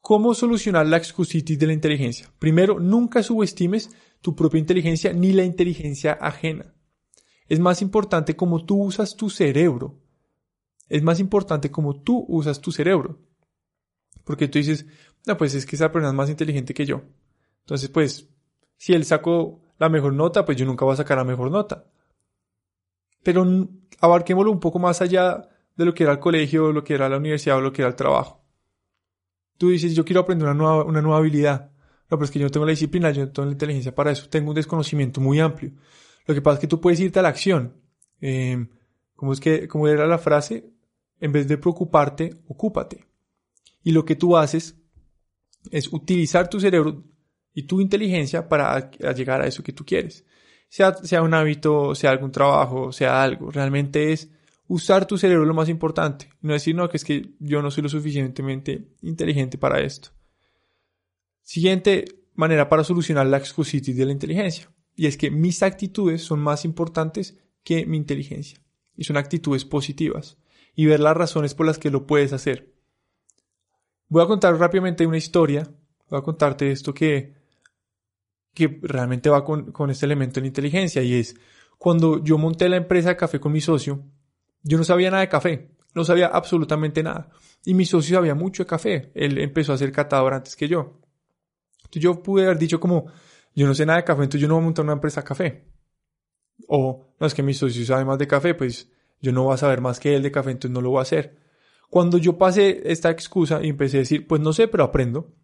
¿Cómo 0.00 0.34
solucionar 0.34 0.86
la 0.86 0.96
excusitis 0.96 1.58
de 1.58 1.66
la 1.66 1.72
inteligencia? 1.72 2.32
Primero, 2.38 2.80
nunca 2.80 3.22
subestimes 3.22 3.90
tu 4.20 4.34
propia 4.34 4.58
inteligencia 4.58 5.12
ni 5.12 5.32
la 5.32 5.44
inteligencia 5.44 6.12
ajena. 6.12 6.74
Es 7.48 7.60
más 7.60 7.82
importante 7.82 8.34
cómo 8.34 8.64
tú 8.64 8.82
usas 8.82 9.14
tu 9.16 9.30
cerebro. 9.30 10.00
Es 10.90 11.02
más 11.02 11.20
importante 11.20 11.70
cómo 11.70 12.02
tú 12.02 12.26
usas 12.28 12.60
tu 12.60 12.72
cerebro. 12.72 13.18
Porque 14.24 14.48
tú 14.48 14.58
dices, 14.58 14.86
no, 15.26 15.36
pues 15.36 15.54
es 15.54 15.64
que 15.64 15.76
esa 15.76 15.90
persona 15.90 16.10
es 16.10 16.14
más 16.14 16.28
inteligente 16.28 16.74
que 16.74 16.84
yo. 16.84 17.02
Entonces, 17.60 17.88
pues, 17.88 18.28
si 18.76 18.92
él 18.92 19.04
sacó 19.04 19.62
la 19.78 19.88
mejor 19.88 20.12
nota, 20.12 20.44
pues 20.44 20.58
yo 20.58 20.66
nunca 20.66 20.84
voy 20.84 20.94
a 20.94 20.96
sacar 20.96 21.16
la 21.16 21.24
mejor 21.24 21.50
nota. 21.50 21.86
Pero 23.22 23.46
abarquémoslo 24.00 24.50
un 24.50 24.60
poco 24.60 24.78
más 24.78 25.00
allá 25.00 25.48
de 25.76 25.84
lo 25.84 25.94
que 25.94 26.02
era 26.02 26.12
el 26.12 26.18
colegio, 26.18 26.72
lo 26.72 26.82
que 26.82 26.94
era 26.94 27.08
la 27.08 27.18
universidad 27.18 27.58
o 27.58 27.60
lo 27.60 27.72
que 27.72 27.82
era 27.82 27.88
el 27.88 27.96
trabajo. 27.96 28.44
Tú 29.58 29.68
dices, 29.68 29.94
yo 29.94 30.04
quiero 30.04 30.22
aprender 30.22 30.48
una 30.48 30.54
nueva, 30.54 30.84
una 30.84 31.00
nueva 31.00 31.18
habilidad. 31.18 31.70
No, 32.10 32.16
pero 32.16 32.24
es 32.24 32.30
que 32.30 32.40
yo 32.40 32.46
no 32.46 32.50
tengo 32.50 32.66
la 32.66 32.70
disciplina, 32.70 33.10
yo 33.12 33.26
no 33.26 33.32
tengo 33.32 33.46
la 33.46 33.52
inteligencia 33.52 33.94
para 33.94 34.10
eso. 34.10 34.28
Tengo 34.28 34.50
un 34.50 34.56
desconocimiento 34.56 35.20
muy 35.20 35.38
amplio. 35.38 35.72
Lo 36.26 36.34
que 36.34 36.42
pasa 36.42 36.54
es 36.54 36.60
que 36.60 36.66
tú 36.66 36.80
puedes 36.80 36.98
irte 36.98 37.20
a 37.20 37.22
la 37.22 37.28
acción. 37.28 37.76
Eh, 38.20 38.66
¿cómo, 39.14 39.32
es 39.32 39.40
que, 39.40 39.68
¿Cómo 39.68 39.86
era 39.86 40.06
la 40.06 40.18
frase? 40.18 40.72
En 41.20 41.32
vez 41.32 41.46
de 41.46 41.58
preocuparte, 41.58 42.40
ocúpate. 42.48 43.04
Y 43.82 43.92
lo 43.92 44.04
que 44.04 44.16
tú 44.16 44.36
haces 44.36 44.76
es 45.70 45.92
utilizar 45.92 46.48
tu 46.48 46.58
cerebro 46.58 47.04
y 47.52 47.64
tu 47.64 47.80
inteligencia 47.80 48.48
para 48.48 48.90
llegar 48.90 49.42
a 49.42 49.46
eso 49.46 49.62
que 49.62 49.72
tú 49.72 49.84
quieres. 49.84 50.24
Sea, 50.68 50.94
sea 50.94 51.22
un 51.22 51.34
hábito, 51.34 51.94
sea 51.94 52.10
algún 52.10 52.32
trabajo, 52.32 52.92
sea 52.92 53.22
algo. 53.22 53.50
Realmente 53.50 54.12
es 54.12 54.30
Usar 54.70 55.04
tu 55.04 55.18
cerebro 55.18 55.44
lo 55.44 55.52
más 55.52 55.68
importante. 55.68 56.28
No 56.42 56.52
decir, 56.52 56.76
no, 56.76 56.88
que 56.88 56.96
es 56.96 57.04
que 57.04 57.34
yo 57.40 57.60
no 57.60 57.72
soy 57.72 57.82
lo 57.82 57.88
suficientemente 57.88 58.94
inteligente 59.02 59.58
para 59.58 59.80
esto. 59.80 60.10
Siguiente 61.42 62.04
manera 62.34 62.68
para 62.68 62.84
solucionar 62.84 63.26
la 63.26 63.38
excusitis 63.38 63.96
de 63.96 64.06
la 64.06 64.12
inteligencia. 64.12 64.70
Y 64.94 65.06
es 65.06 65.16
que 65.16 65.28
mis 65.28 65.64
actitudes 65.64 66.22
son 66.22 66.38
más 66.38 66.64
importantes 66.64 67.36
que 67.64 67.84
mi 67.84 67.96
inteligencia. 67.96 68.62
Y 68.94 69.02
son 69.02 69.16
actitudes 69.16 69.64
positivas. 69.64 70.38
Y 70.74 70.86
ver 70.86 71.00
las 71.00 71.16
razones 71.16 71.54
por 71.54 71.66
las 71.66 71.78
que 71.78 71.90
lo 71.90 72.06
puedes 72.06 72.32
hacer. 72.32 72.72
Voy 74.08 74.22
a 74.22 74.26
contar 74.26 74.56
rápidamente 74.56 75.06
una 75.06 75.18
historia. 75.18 75.68
Voy 76.08 76.18
a 76.18 76.22
contarte 76.22 76.70
esto 76.70 76.92
que, 76.92 77.34
que 78.54 78.80
realmente 78.82 79.30
va 79.30 79.44
con, 79.44 79.72
con 79.72 79.90
este 79.90 80.06
elemento 80.06 80.40
de 80.40 80.46
inteligencia. 80.46 81.02
Y 81.02 81.14
es, 81.14 81.36
cuando 81.78 82.22
yo 82.22 82.38
monté 82.38 82.68
la 82.68 82.76
empresa 82.76 83.10
de 83.10 83.16
café 83.16 83.40
con 83.40 83.52
mi 83.52 83.60
socio, 83.60 84.04
yo 84.62 84.78
no 84.78 84.84
sabía 84.84 85.10
nada 85.10 85.22
de 85.22 85.28
café. 85.28 85.70
No 85.94 86.04
sabía 86.04 86.28
absolutamente 86.28 87.02
nada. 87.02 87.30
Y 87.64 87.74
mi 87.74 87.84
socio 87.84 88.16
sabía 88.16 88.34
mucho 88.34 88.62
de 88.62 88.68
café. 88.68 89.12
Él 89.14 89.38
empezó 89.38 89.72
a 89.72 89.78
ser 89.78 89.92
catador 89.92 90.34
antes 90.34 90.56
que 90.56 90.68
yo. 90.68 91.00
Entonces 91.78 92.02
yo 92.02 92.22
pude 92.22 92.44
haber 92.44 92.58
dicho 92.58 92.78
como, 92.78 93.06
yo 93.54 93.66
no 93.66 93.74
sé 93.74 93.84
nada 93.84 93.98
de 93.98 94.04
café, 94.04 94.22
entonces 94.22 94.40
yo 94.40 94.48
no 94.48 94.54
voy 94.54 94.62
a 94.62 94.64
montar 94.64 94.84
una 94.84 94.92
empresa 94.92 95.22
de 95.22 95.26
café. 95.26 95.64
O, 96.68 97.14
no, 97.18 97.26
es 97.26 97.34
que 97.34 97.42
mi 97.42 97.54
socio 97.54 97.84
sabe 97.84 98.04
más 98.04 98.18
de 98.18 98.28
café, 98.28 98.54
pues 98.54 98.90
yo 99.20 99.32
no 99.32 99.44
voy 99.44 99.54
a 99.54 99.58
saber 99.58 99.80
más 99.80 100.00
que 100.00 100.14
él 100.14 100.22
de 100.22 100.32
café, 100.32 100.50
entonces 100.50 100.74
no 100.74 100.80
lo 100.80 100.90
voy 100.90 100.98
a 100.98 101.02
hacer. 101.02 101.38
Cuando 101.88 102.18
yo 102.18 102.38
pasé 102.38 102.82
esta 102.84 103.10
excusa 103.10 103.60
y 103.62 103.68
empecé 103.68 103.98
a 103.98 104.00
decir, 104.00 104.26
pues 104.26 104.40
no 104.40 104.52
sé, 104.52 104.68
pero 104.68 104.84
aprendo, 104.84 105.34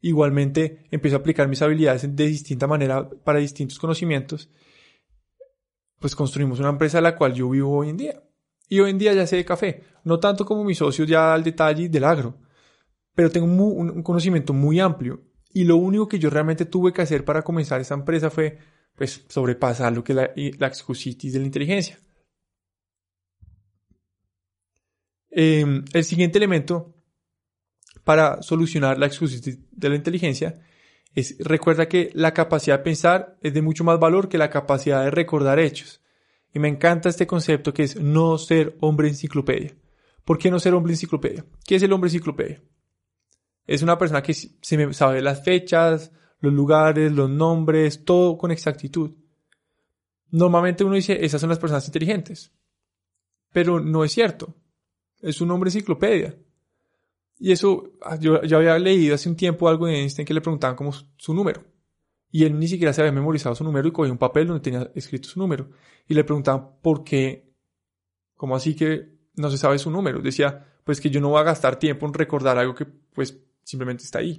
igualmente 0.00 0.86
empiezo 0.90 1.16
a 1.16 1.20
aplicar 1.20 1.48
mis 1.48 1.62
habilidades 1.62 2.14
de 2.14 2.26
distinta 2.26 2.66
manera 2.66 3.08
para 3.08 3.38
distintos 3.38 3.78
conocimientos, 3.78 4.50
pues 5.98 6.14
construimos 6.14 6.60
una 6.60 6.68
empresa 6.68 6.98
de 6.98 7.02
la 7.02 7.16
cual 7.16 7.32
yo 7.34 7.48
vivo 7.48 7.76
hoy 7.76 7.88
en 7.90 7.96
día. 7.96 8.22
Y 8.68 8.80
hoy 8.80 8.90
en 8.90 8.98
día 8.98 9.12
ya 9.12 9.26
sé 9.26 9.36
de 9.36 9.44
café, 9.44 9.84
no 10.04 10.18
tanto 10.18 10.44
como 10.44 10.64
mi 10.64 10.74
socio 10.74 11.04
ya 11.04 11.34
al 11.34 11.44
detalle 11.44 11.88
del 11.88 12.04
agro, 12.04 12.38
pero 13.14 13.30
tengo 13.30 13.46
un 13.46 14.02
conocimiento 14.02 14.52
muy 14.52 14.80
amplio 14.80 15.22
y 15.52 15.64
lo 15.64 15.76
único 15.76 16.08
que 16.08 16.18
yo 16.18 16.30
realmente 16.30 16.64
tuve 16.64 16.92
que 16.92 17.02
hacer 17.02 17.24
para 17.24 17.42
comenzar 17.42 17.80
esa 17.80 17.94
empresa 17.94 18.30
fue 18.30 18.58
pues, 18.96 19.24
sobrepasar 19.28 19.92
lo 19.92 20.02
que 20.02 20.12
es 20.12 20.16
la, 20.16 20.30
la 20.58 20.66
excusitis 20.66 21.32
de 21.32 21.40
la 21.40 21.46
inteligencia. 21.46 21.98
Em, 25.34 25.84
el 25.94 26.04
siguiente 26.04 26.36
elemento 26.36 26.94
para 28.04 28.42
solucionar 28.42 28.98
la 28.98 29.06
excusitis 29.06 29.58
de 29.70 29.88
la 29.88 29.96
inteligencia 29.96 30.60
es 31.14 31.36
recuerda 31.40 31.88
que 31.88 32.10
la 32.14 32.34
capacidad 32.34 32.78
de 32.78 32.84
pensar 32.84 33.38
es 33.40 33.54
de 33.54 33.62
mucho 33.62 33.82
más 33.82 33.98
valor 33.98 34.28
que 34.28 34.38
la 34.38 34.50
capacidad 34.50 35.04
de 35.04 35.10
recordar 35.10 35.58
hechos. 35.58 36.02
Y 36.54 36.58
me 36.58 36.68
encanta 36.68 37.08
este 37.08 37.26
concepto 37.26 37.72
que 37.72 37.82
es 37.84 37.96
no 37.96 38.36
ser 38.36 38.76
hombre 38.80 39.08
enciclopedia. 39.08 39.74
¿Por 40.24 40.38
qué 40.38 40.50
no 40.50 40.60
ser 40.60 40.74
hombre 40.74 40.92
enciclopedia? 40.92 41.44
¿Qué 41.66 41.76
es 41.76 41.82
el 41.82 41.92
hombre 41.92 42.08
enciclopedia? 42.08 42.62
Es 43.66 43.82
una 43.82 43.96
persona 43.98 44.22
que 44.22 44.34
sabe 44.34 45.22
las 45.22 45.42
fechas, 45.42 46.12
los 46.40 46.52
lugares, 46.52 47.10
los 47.10 47.30
nombres, 47.30 48.04
todo 48.04 48.36
con 48.36 48.50
exactitud. 48.50 49.12
Normalmente 50.30 50.84
uno 50.84 50.94
dice, 50.94 51.24
esas 51.24 51.40
son 51.40 51.50
las 51.50 51.58
personas 51.58 51.86
inteligentes. 51.86 52.52
Pero 53.52 53.80
no 53.80 54.04
es 54.04 54.12
cierto. 54.12 54.54
Es 55.22 55.40
un 55.40 55.50
hombre 55.50 55.68
enciclopedia. 55.68 56.36
Y 57.38 57.52
eso, 57.52 57.92
ah, 58.02 58.16
yo, 58.16 58.36
había 58.36 58.78
leído 58.78 59.14
hace 59.14 59.28
un 59.28 59.36
tiempo 59.36 59.68
algo 59.68 59.86
de 59.86 59.98
Einstein 59.98 60.26
que 60.26 60.34
le 60.34 60.40
preguntaban 60.40 60.76
como 60.76 60.92
su 61.16 61.34
número. 61.34 61.64
Y 62.30 62.44
él 62.44 62.58
ni 62.58 62.68
siquiera 62.68 62.92
se 62.92 63.00
había 63.00 63.12
memorizado 63.12 63.54
su 63.54 63.64
número 63.64 63.88
y 63.88 63.92
cogía 63.92 64.12
un 64.12 64.18
papel 64.18 64.46
donde 64.46 64.62
tenía 64.62 64.90
escrito 64.94 65.28
su 65.28 65.40
número. 65.40 65.70
Y 66.06 66.14
le 66.14 66.24
preguntaban 66.24 66.76
por 66.80 67.04
qué, 67.04 67.52
como 68.36 68.56
así 68.56 68.74
que 68.74 69.12
no 69.36 69.50
se 69.50 69.58
sabe 69.58 69.78
su 69.78 69.90
número. 69.90 70.20
Decía, 70.20 70.66
pues 70.84 71.00
que 71.00 71.10
yo 71.10 71.20
no 71.20 71.30
voy 71.30 71.40
a 71.40 71.44
gastar 71.44 71.78
tiempo 71.78 72.06
en 72.06 72.14
recordar 72.14 72.58
algo 72.58 72.74
que 72.74 72.86
pues 72.86 73.38
simplemente 73.64 74.04
está 74.04 74.18
ahí. 74.20 74.36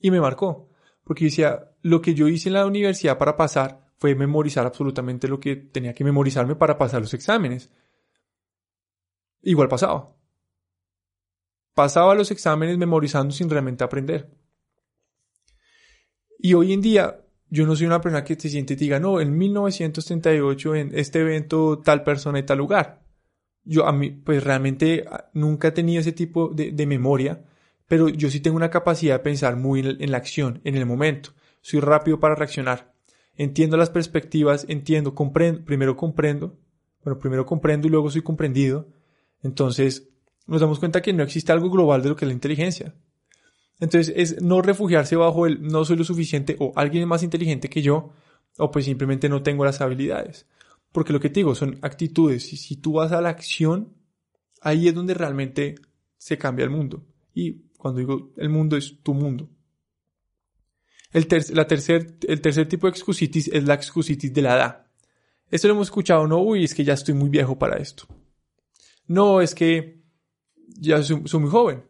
Y 0.00 0.10
me 0.10 0.20
marcó, 0.20 0.68
porque 1.04 1.26
decía, 1.26 1.70
lo 1.82 2.00
que 2.00 2.14
yo 2.14 2.28
hice 2.28 2.48
en 2.48 2.54
la 2.54 2.66
universidad 2.66 3.18
para 3.18 3.36
pasar 3.36 3.92
fue 3.98 4.14
memorizar 4.14 4.66
absolutamente 4.66 5.28
lo 5.28 5.38
que 5.38 5.56
tenía 5.56 5.94
que 5.94 6.04
memorizarme 6.04 6.56
para 6.56 6.76
pasar 6.76 7.00
los 7.00 7.14
exámenes. 7.14 7.70
Igual 9.42 9.68
pasaba. 9.68 10.14
Pasaba 11.74 12.14
los 12.14 12.30
exámenes 12.30 12.78
memorizando 12.78 13.32
sin 13.34 13.50
realmente 13.50 13.84
aprender. 13.84 14.30
Y 16.38 16.54
hoy 16.54 16.72
en 16.72 16.80
día, 16.80 17.24
yo 17.48 17.66
no 17.66 17.76
soy 17.76 17.86
una 17.86 18.00
persona 18.00 18.24
que 18.24 18.38
se 18.38 18.48
siente 18.48 18.74
y 18.74 18.76
diga, 18.76 18.98
no, 19.00 19.20
en 19.20 19.36
1938 19.36 20.74
en 20.74 20.90
este 20.94 21.20
evento 21.20 21.80
tal 21.80 22.02
persona 22.02 22.38
y 22.38 22.42
tal 22.42 22.58
lugar. 22.58 23.02
Yo 23.64 23.86
a 23.86 23.92
mí, 23.92 24.10
pues 24.10 24.42
realmente 24.42 25.04
ah, 25.08 25.30
nunca 25.34 25.68
he 25.68 25.72
tenido 25.72 26.00
ese 26.00 26.12
tipo 26.12 26.48
de, 26.48 26.72
de 26.72 26.86
memoria 26.86 27.44
pero 27.92 28.08
yo 28.08 28.30
sí 28.30 28.40
tengo 28.40 28.56
una 28.56 28.70
capacidad 28.70 29.16
de 29.16 29.22
pensar 29.22 29.56
muy 29.56 29.80
en, 29.80 30.10
la 30.10 30.16
acción, 30.16 30.62
en 30.64 30.76
el 30.76 30.86
momento. 30.86 31.34
Soy 31.60 31.80
rápido 31.80 32.18
para 32.18 32.34
reaccionar. 32.34 32.94
Entiendo 33.36 33.76
las 33.76 33.90
perspectivas, 33.90 34.64
entiendo, 34.66 35.14
comprendo, 35.14 35.62
primero 35.66 35.94
comprendo, 35.94 36.58
bueno, 37.04 37.18
primero 37.18 37.44
comprendo 37.44 37.86
y 37.86 37.90
luego 37.90 38.10
soy 38.10 38.22
comprendido. 38.22 38.88
Entonces, 39.42 40.08
nos 40.46 40.60
damos 40.60 40.78
cuenta 40.78 41.02
que 41.02 41.12
no 41.12 41.22
existe 41.22 41.52
algo 41.52 41.70
global 41.70 42.02
de 42.02 42.08
lo 42.10 42.16
que 42.16 42.24
es 42.24 42.28
la 42.28 42.34
inteligencia. 42.34 42.94
Entonces, 43.80 44.12
es 44.16 44.42
no 44.42 44.62
refugiarse 44.62 45.16
bajo 45.16 45.46
el 45.46 45.62
no 45.62 45.84
soy 45.84 45.96
lo 45.96 46.04
suficiente 46.04 46.56
o 46.58 46.72
alguien 46.76 47.02
es 47.02 47.08
más 47.08 47.22
inteligente 47.22 47.68
que 47.68 47.82
yo, 47.82 48.12
o 48.58 48.70
pues 48.70 48.84
simplemente 48.84 49.28
no 49.28 49.42
tengo 49.42 49.64
las 49.64 49.80
habilidades. 49.80 50.46
Porque 50.92 51.12
lo 51.12 51.20
que 51.20 51.30
te 51.30 51.40
digo 51.40 51.54
son 51.54 51.78
actitudes. 51.82 52.52
Y 52.52 52.56
si 52.56 52.76
tú 52.76 52.94
vas 52.94 53.12
a 53.12 53.20
la 53.20 53.30
acción, 53.30 53.94
ahí 54.60 54.88
es 54.88 54.94
donde 54.94 55.14
realmente 55.14 55.76
se 56.18 56.38
cambia 56.38 56.64
el 56.64 56.70
mundo. 56.70 57.04
Y 57.34 57.62
cuando 57.78 58.00
digo 58.00 58.32
el 58.36 58.50
mundo 58.50 58.76
es 58.76 59.02
tu 59.02 59.14
mundo. 59.14 59.48
El, 61.12 61.26
la 61.54 61.66
tercer, 61.66 62.16
el 62.26 62.40
tercer 62.40 62.68
tipo 62.68 62.86
de 62.86 62.92
excusitis 62.92 63.48
es 63.48 63.64
la 63.64 63.74
excusitis 63.74 64.32
de 64.32 64.42
la 64.42 64.56
edad. 64.56 64.86
Esto 65.50 65.68
lo 65.68 65.74
hemos 65.74 65.88
escuchado, 65.88 66.26
no, 66.26 66.38
uy, 66.38 66.64
es 66.64 66.74
que 66.74 66.84
ya 66.84 66.94
estoy 66.94 67.14
muy 67.14 67.28
viejo 67.28 67.58
para 67.58 67.76
esto. 67.76 68.06
No, 69.06 69.40
es 69.40 69.54
que 69.54 70.02
ya 70.78 71.02
soy, 71.02 71.22
muy 71.40 71.50
joven. 71.50 71.84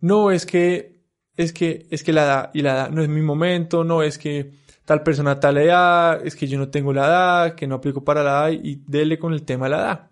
No, 0.00 0.30
es 0.30 0.46
que, 0.46 1.02
es 1.36 1.52
que, 1.52 1.86
es 1.90 2.02
que 2.02 2.12
la 2.12 2.24
edad, 2.24 2.50
y 2.54 2.62
la 2.62 2.72
edad 2.72 2.90
no 2.90 3.02
es 3.02 3.08
mi 3.08 3.22
momento, 3.22 3.84
no, 3.84 4.02
es 4.02 4.18
que 4.18 4.52
tal 4.84 5.02
persona 5.02 5.38
tal 5.38 5.58
edad, 5.58 6.24
es 6.26 6.34
que 6.34 6.48
yo 6.48 6.58
no 6.58 6.68
tengo 6.70 6.92
la 6.92 7.06
edad, 7.06 7.54
que 7.54 7.66
no 7.66 7.76
aplico 7.76 8.04
para 8.04 8.22
la 8.22 8.48
edad 8.48 8.60
y 8.62 8.82
dele 8.86 9.18
con 9.18 9.32
el 9.32 9.44
tema 9.44 9.68
la 9.68 9.78
edad. 9.78 10.10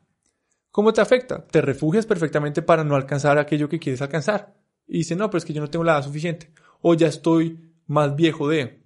¿Cómo 0.70 0.92
te 0.92 1.00
afecta? 1.00 1.44
Te 1.46 1.60
refugias 1.60 2.06
perfectamente 2.06 2.62
para 2.62 2.84
no 2.84 2.94
alcanzar 2.94 3.38
aquello 3.38 3.68
que 3.68 3.80
quieres 3.80 4.00
alcanzar 4.02 4.54
y 4.90 4.98
dice, 4.98 5.14
no, 5.14 5.30
pero 5.30 5.38
es 5.38 5.44
que 5.44 5.52
yo 5.52 5.60
no 5.60 5.70
tengo 5.70 5.84
la 5.84 5.92
edad 5.92 6.04
suficiente, 6.04 6.52
o 6.80 6.94
ya 6.94 7.06
estoy 7.06 7.74
más 7.86 8.16
viejo 8.16 8.48
de. 8.48 8.82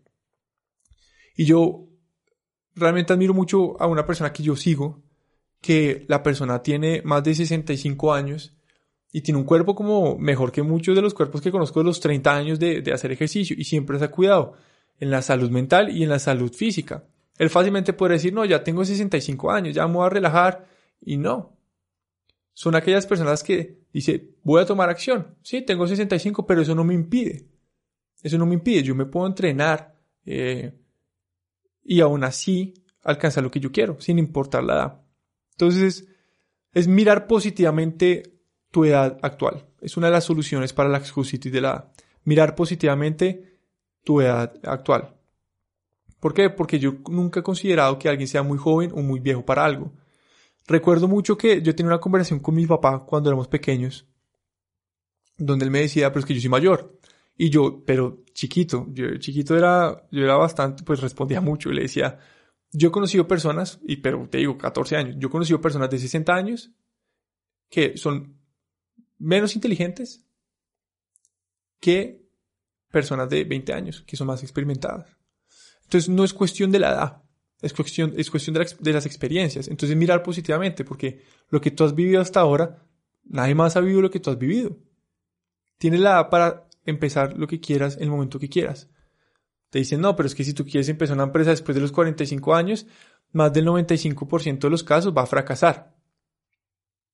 Y 1.35 1.47
yo 1.47 1.89
realmente 2.75 3.15
admiro 3.15 3.33
mucho 3.33 3.81
a 3.81 3.87
una 3.87 4.05
persona 4.05 4.33
que 4.33 4.43
yo 4.43 4.55
sigo, 4.55 5.03
que 5.65 6.05
la 6.09 6.23
persona 6.23 6.63
tiene 6.63 7.01
más 7.07 7.25
de 7.25 7.35
65 7.35 8.13
años 8.13 8.55
y 9.11 9.23
tiene 9.23 9.41
un 9.41 9.47
cuerpo 9.47 9.75
como 9.75 10.19
mejor 10.19 10.53
que 10.53 10.63
muchos 10.63 10.95
de 10.95 11.01
los 11.01 11.15
cuerpos 11.15 11.41
que 11.41 11.51
conozco 11.51 11.81
de 11.81 11.87
los 11.87 12.01
30 12.01 12.37
años 12.37 12.59
de, 12.59 12.85
hacer 12.93 13.13
ejercicio 13.13 13.57
y 13.59 13.65
siempre 13.65 13.99
se 13.99 14.05
ha 14.05 14.11
cuidado 14.11 14.53
en 15.01 15.11
la 15.11 15.23
salud 15.23 15.51
mental 15.51 15.89
y 15.89 16.03
en 16.03 16.11
la 16.11 16.19
salud 16.19 16.53
física. 16.53 17.05
Él 17.39 17.49
fácilmente 17.49 17.95
puede 17.95 18.13
decir, 18.13 18.35
no, 18.35 18.45
ya 18.45 18.63
tengo 18.63 18.85
65 18.85 19.51
años, 19.51 19.75
ya 19.75 19.87
me 19.87 19.95
voy 19.95 20.07
a 20.07 20.11
relajar 20.11 20.67
y 21.01 21.17
no. 21.17 21.57
Son 22.53 22.75
aquellas 22.75 23.07
personas 23.07 23.43
que 23.43 23.79
dice, 23.91 24.35
voy 24.43 24.61
a 24.61 24.67
tomar 24.67 24.91
acción. 24.91 25.35
Sí, 25.41 25.63
tengo 25.63 25.89
65, 25.89 26.47
pero 26.47 26.61
eso 26.61 26.75
no 26.75 26.85
me 26.85 26.93
impide. 26.93 27.49
Eso 28.23 28.37
no 28.37 28.45
me 28.45 28.53
impide. 28.53 28.83
Yo 28.83 28.95
me 28.95 29.07
puedo 29.07 29.27
entrenar 29.27 29.95
eh, 30.27 30.75
y 31.83 32.03
aún 32.03 32.23
así 32.23 32.75
alcanzar 33.03 33.43
lo 33.43 33.51
que 33.51 33.61
yo 33.61 33.73
quiero, 33.73 33.99
sin 33.99 34.19
importar 34.19 34.63
la 34.63 34.75
edad. 34.75 35.04
Entonces, 35.55 36.07
es 36.73 36.89
mirar 36.89 37.27
positivamente 37.27 38.35
tu 38.71 38.85
edad 38.85 39.19
actual. 39.23 39.67
Es 39.81 39.97
una 39.97 40.09
de 40.09 40.15
las 40.15 40.25
soluciones 40.25 40.73
para 40.73 40.89
la 40.89 40.99
excusitis 40.99 41.53
de 41.53 41.61
la 41.61 41.71
edad. 41.71 41.93
Mirar 42.25 42.55
positivamente 42.55 43.59
tu 44.03 44.21
edad 44.21 44.53
actual. 44.65 45.15
¿Por 46.19 46.35
qué? 46.35 46.51
Porque 46.51 46.79
yo 46.79 46.97
nunca 47.11 47.41
he 47.41 47.43
considerado 47.43 47.99
que 47.99 48.09
alguien 48.09 48.27
sea 48.27 48.43
muy 48.43 48.59
joven 48.59 48.91
o 48.95 49.03
muy 49.03 49.21
viejo 49.21 49.45
para 49.45 49.65
algo. 49.65 49.93
Recuerdo 50.67 51.07
mucho 51.07 51.37
que 51.37 51.61
yo 51.63 51.75
tenía 51.75 51.93
una 51.93 52.01
conversación 52.01 52.41
con 52.41 52.55
mi 52.55 52.67
papá 52.67 53.05
cuando 53.05 53.29
éramos 53.29 53.49
pequeños, 53.49 54.07
donde 55.37 55.67
él 55.67 55.71
me 55.71 55.81
decía, 55.81 56.11
pero 56.11 56.21
es 56.21 56.27
que 56.27 56.35
yo 56.35 56.41
soy 56.41 56.49
mayor. 56.49 56.99
Y 57.37 57.51
yo, 57.51 57.85
pero 57.85 58.25
chiquito, 58.33 58.87
chiquito 59.19 59.57
era, 59.57 60.07
yo 60.11 60.25
era 60.25 60.37
bastante, 60.37 60.83
pues 60.83 61.01
respondía 61.01 61.41
mucho 61.41 61.71
y 61.71 61.75
le 61.75 61.83
decía, 61.83 62.19
yo 62.77 62.89
he 62.89 62.93
conocido 62.93 63.29
personas, 63.29 63.79
y 63.87 63.99
pero 63.99 64.29
te 64.29 64.39
digo, 64.39 64.59
14 64.59 64.97
años, 64.97 65.17
yo 65.19 65.29
he 65.29 65.31
conocido 65.31 65.61
personas 65.61 65.89
de 65.91 65.99
60 65.99 66.35
años 66.35 66.73
que 67.71 67.97
son 67.97 68.37
menos 69.17 69.55
inteligentes 69.55 70.27
que 71.79 72.29
personas 72.91 73.31
de 73.31 73.45
20 73.45 73.73
años, 73.73 74.03
que 74.03 74.17
son 74.17 74.27
más 74.27 74.43
experimentadas. 74.43 75.17
Entonces 75.85 76.09
no 76.09 76.25
es 76.25 76.35
cuestión 76.35 76.73
de 76.73 76.81
la 76.81 76.91
edad, 76.91 77.23
Es 77.63 77.73
cuestión, 77.73 78.13
es 78.17 78.29
cuestión 78.29 78.55
de, 78.55 78.67
de 78.81 78.93
las 78.93 79.07
experiencias. 79.07 79.69
Entonces 79.69 79.97
mirar 79.97 80.23
positivamente, 80.25 80.85
porque 80.85 81.23
lo 81.51 81.61
que 81.61 81.71
tú 81.71 81.85
has 81.85 81.95
vivido 81.95 82.21
hasta 82.21 82.41
ahora, 82.41 82.85
nadie 83.25 83.55
más 83.55 83.77
ha 83.77 83.81
vivido 83.81 84.03
lo 84.03 84.11
que 84.11 84.21
tú 84.21 84.31
has 84.31 84.39
vivido. 84.39 84.77
Tienes 85.79 86.01
la 86.01 86.11
edad 86.11 86.29
para 86.29 86.69
empezar 86.85 87.39
lo 87.39 87.47
que 87.47 87.61
quieras 87.61 87.97
en 87.97 88.05
el 88.05 88.11
momento 88.11 88.41
que 88.41 88.49
quieras. 88.49 88.91
Te 89.75 89.81
dicen, 89.81 90.01
no, 90.01 90.15
pero 90.15 90.29
es 90.29 90.37
que 90.37 90.45
si 90.45 90.55
tú 90.55 90.65
quieres 90.65 90.89
empezar 90.89 91.17
una 91.17 91.25
empresa 91.25 91.51
después 91.51 91.75
de 91.75 91.81
los 91.81 91.91
45 91.91 92.55
años, 92.55 92.87
más 93.33 93.53
del 93.53 93.67
95% 93.67 94.61
de 94.61 94.71
los 94.71 94.85
casos 94.85 95.13
va 95.13 95.23
a 95.23 95.27
fracasar. 95.27 95.97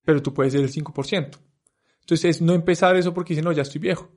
Pero 0.04 0.20
tú 0.20 0.34
puedes 0.34 0.52
ser 0.52 0.60
el 0.60 0.70
5%. 0.70 1.38
Entonces 2.00 2.24
es 2.26 2.42
no 2.42 2.52
empezar 2.52 2.96
eso 2.96 3.14
porque 3.14 3.32
dicen, 3.32 3.46
no, 3.46 3.52
ya 3.52 3.62
estoy 3.62 3.80
viejo. 3.80 4.10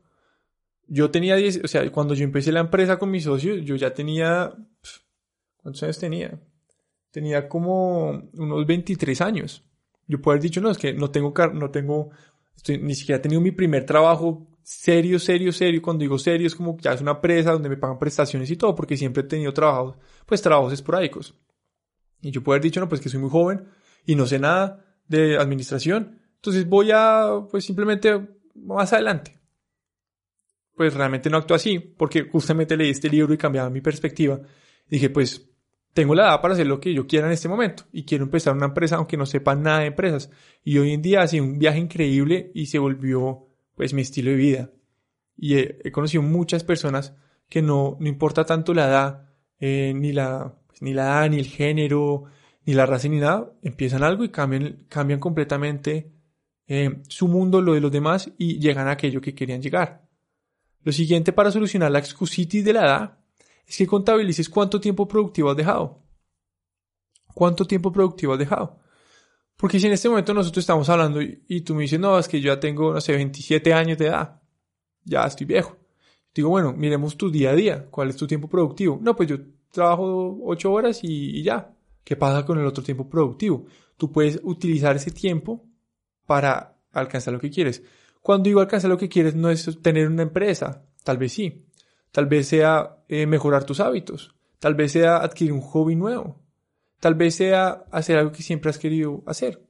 Yo 0.87 1.09
tenía 1.09 1.37
10, 1.37 1.61
o 1.63 1.67
sea, 1.69 1.89
cuando 1.89 2.15
yo 2.15 2.25
empecé 2.25 2.51
la 2.51 2.59
empresa 2.59 2.99
con 2.99 3.11
mis 3.11 3.23
socios, 3.23 3.63
yo 3.63 3.77
ya 3.77 3.93
tenía, 3.93 4.53
¿cuántos 5.55 5.83
años 5.83 5.99
tenía? 5.99 6.37
Tenía 7.11 7.47
como 7.47 8.29
unos 8.33 8.67
23 8.67 9.21
años. 9.21 9.63
Yo 10.05 10.21
puedo 10.21 10.33
haber 10.33 10.43
dicho, 10.43 10.59
no, 10.59 10.69
es 10.69 10.77
que 10.77 10.91
no 10.91 11.11
tengo, 11.11 11.33
no 11.53 11.71
tengo, 11.71 12.09
ni 12.67 12.93
siquiera 12.93 13.19
he 13.19 13.21
tenido 13.21 13.39
mi 13.39 13.51
primer 13.51 13.85
trabajo 13.85 14.52
serio, 14.63 15.19
serio, 15.19 15.51
serio. 15.51 15.81
Cuando 15.81 16.01
digo 16.01 16.17
serio 16.17 16.47
es 16.47 16.55
como 16.55 16.77
ya 16.79 16.93
es 16.93 17.01
una 17.01 17.11
empresa 17.11 17.51
donde 17.51 17.69
me 17.69 17.77
pagan 17.77 17.99
prestaciones 17.99 18.49
y 18.49 18.57
todo, 18.57 18.75
porque 18.75 18.97
siempre 18.97 19.23
he 19.23 19.25
tenido 19.25 19.53
trabajos, 19.53 19.97
pues 20.25 20.41
trabajos 20.41 20.73
esporádicos. 20.73 21.35
Y 22.21 22.31
yo 22.31 22.41
puedo 22.41 22.55
haber 22.55 22.63
dicho, 22.63 22.79
no, 22.79 22.89
pues 22.89 23.01
que 23.01 23.09
soy 23.09 23.19
muy 23.19 23.29
joven 23.29 23.65
y 24.05 24.15
no 24.15 24.25
sé 24.25 24.39
nada 24.39 24.85
de 25.07 25.37
administración. 25.37 26.19
Entonces 26.35 26.67
voy 26.67 26.91
a, 26.93 27.45
pues 27.51 27.65
simplemente 27.65 28.27
más 28.55 28.93
adelante. 28.93 29.39
Pues 30.75 30.93
realmente 30.93 31.29
no 31.29 31.37
actúo 31.37 31.55
así, 31.55 31.77
porque 31.79 32.23
justamente 32.23 32.75
leí 32.75 32.89
este 32.89 33.09
libro 33.09 33.33
y 33.33 33.37
cambiaba 33.37 33.69
mi 33.69 33.81
perspectiva. 33.81 34.41
Dije, 34.87 35.09
pues 35.09 35.49
tengo 35.93 36.15
la 36.15 36.23
edad 36.23 36.41
para 36.41 36.55
hacer 36.55 36.65
lo 36.65 36.79
que 36.79 36.93
yo 36.93 37.05
quiera 37.05 37.27
en 37.27 37.33
este 37.33 37.47
momento 37.47 37.83
y 37.91 38.03
quiero 38.03 38.23
empezar 38.23 38.55
una 38.55 38.65
empresa 38.65 38.95
aunque 38.95 39.15
no 39.15 39.25
sepa 39.25 39.55
nada 39.55 39.79
de 39.79 39.87
empresas. 39.87 40.31
Y 40.63 40.77
hoy 40.79 40.91
en 40.91 41.01
día 41.01 41.21
hace 41.21 41.39
un 41.39 41.59
viaje 41.59 41.79
increíble 41.79 42.51
y 42.55 42.65
se 42.65 42.79
volvió 42.79 43.52
pues 43.75 43.93
mi 43.93 44.01
estilo 44.01 44.31
de 44.31 44.37
vida. 44.37 44.71
Y 45.35 45.55
he, 45.55 45.91
conocido 45.91 46.21
muchas 46.21 46.63
personas 46.63 47.15
que 47.49 47.61
no, 47.61 47.97
no 47.99 48.07
importa 48.07 48.45
tanto 48.45 48.73
la 48.73 48.87
edad, 48.87 49.29
eh, 49.59 49.93
ni, 49.95 50.11
la, 50.11 50.55
pues, 50.67 50.81
ni 50.81 50.93
la 50.93 51.03
edad, 51.03 51.29
ni 51.29 51.39
el 51.39 51.47
género, 51.47 52.25
ni 52.65 52.73
la 52.73 52.85
raza, 52.85 53.07
ni 53.07 53.19
nada, 53.19 53.51
empiezan 53.61 54.03
algo 54.03 54.23
y 54.23 54.29
cambian, 54.29 54.85
cambian 54.87 55.19
completamente 55.19 56.11
eh, 56.67 57.01
su 57.07 57.27
mundo, 57.27 57.61
lo 57.61 57.73
de 57.73 57.81
los 57.81 57.91
demás, 57.91 58.31
y 58.37 58.59
llegan 58.59 58.87
a 58.87 58.91
aquello 58.91 59.21
que 59.21 59.35
querían 59.35 59.61
llegar. 59.61 60.07
Lo 60.83 60.91
siguiente 60.91 61.33
para 61.33 61.51
solucionar 61.51 61.91
la 61.91 61.99
excusitis 61.99 62.63
de 62.63 62.73
la 62.73 62.85
edad 62.85 63.17
es 63.65 63.77
que 63.77 63.87
contabilices 63.87 64.49
cuánto 64.49 64.79
tiempo 64.79 65.07
productivo 65.07 65.51
has 65.51 65.57
dejado. 65.57 66.03
¿Cuánto 67.33 67.65
tiempo 67.65 67.91
productivo 67.91 68.33
has 68.33 68.39
dejado? 68.39 68.82
Porque 69.63 69.79
si 69.79 69.87
en 69.87 69.93
este 69.93 70.09
momento 70.09 70.33
nosotros 70.33 70.61
estamos 70.61 70.89
hablando 70.89 71.21
y, 71.21 71.61
tú 71.61 71.73
me 71.73 71.83
dices, 71.83 71.97
no, 71.97 72.19
es 72.19 72.27
que 72.27 72.41
yo 72.41 72.53
ya 72.53 72.59
tengo, 72.59 72.93
no 72.93 72.99
sé, 72.99 73.13
27 73.13 73.73
años 73.73 73.97
de 73.97 74.07
edad, 74.07 74.41
ya 75.05 75.23
estoy 75.23 75.45
viejo. 75.45 75.77
Digo, 76.35 76.49
bueno, 76.49 76.73
miremos 76.73 77.15
tu 77.15 77.31
día 77.31 77.51
a 77.51 77.55
día, 77.55 77.87
¿cuál 77.89 78.09
es 78.09 78.17
tu 78.17 78.27
tiempo 78.27 78.49
productivo? 78.49 78.99
No, 79.01 79.15
pues 79.15 79.29
yo 79.29 79.37
trabajo 79.71 80.37
8 80.43 80.69
horas 80.69 80.99
y, 81.03 81.41
ya. 81.43 81.73
¿Qué 82.03 82.17
pasa 82.17 82.45
con 82.45 82.59
el 82.59 82.65
otro 82.65 82.83
tiempo 82.83 83.09
productivo? 83.09 83.65
Tú 83.95 84.11
puedes 84.11 84.41
utilizar 84.43 84.97
ese 84.97 85.11
tiempo 85.11 85.63
para 86.25 86.75
alcanzar 86.91 87.33
lo 87.33 87.39
que 87.39 87.49
quieres. 87.49 87.83
Cuando 88.21 88.49
digo 88.49 88.59
alcanzar 88.59 88.89
lo 88.89 88.97
que 88.97 89.07
quieres 89.07 89.33
no 89.33 89.49
es 89.49 89.81
tener 89.81 90.09
una 90.09 90.23
empresa, 90.23 90.83
tal 91.05 91.17
vez 91.17 91.31
sí. 91.31 91.69
Tal 92.11 92.25
vez 92.25 92.49
sea 92.49 92.97
eh, 93.07 93.25
mejorar 93.27 93.63
tus 93.63 93.79
hábitos. 93.79 94.35
Tal 94.59 94.75
vez 94.75 94.91
sea 94.91 95.19
adquirir 95.19 95.53
un 95.53 95.61
hobby 95.61 95.95
nuevo. 95.95 96.42
Tal 97.03 97.15
vez 97.15 97.35
sea 97.35 97.83
hacer 97.91 98.17
algo 98.17 98.31
que 98.31 98.43
siempre 98.43 98.69
has 98.69 98.77
querido 98.77 99.23
hacer. 99.25 99.61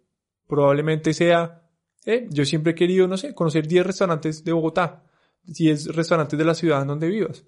Probablemente 0.46 1.16
sea, 1.16 1.68
eh, 2.06 2.28
yo 2.30 2.46
siempre 2.46 2.74
he 2.74 2.76
querido, 2.76 3.08
no 3.08 3.18
sé, 3.18 3.34
conocer 3.34 3.68
10 3.68 3.88
restaurantes 3.88 4.44
de 4.44 4.52
Bogotá, 4.52 5.04
10 5.42 5.96
restaurantes 5.96 6.38
de 6.38 6.46
la 6.46 6.54
ciudad 6.54 6.84
en 6.84 6.90
donde 6.90 7.08
vivas. 7.08 7.44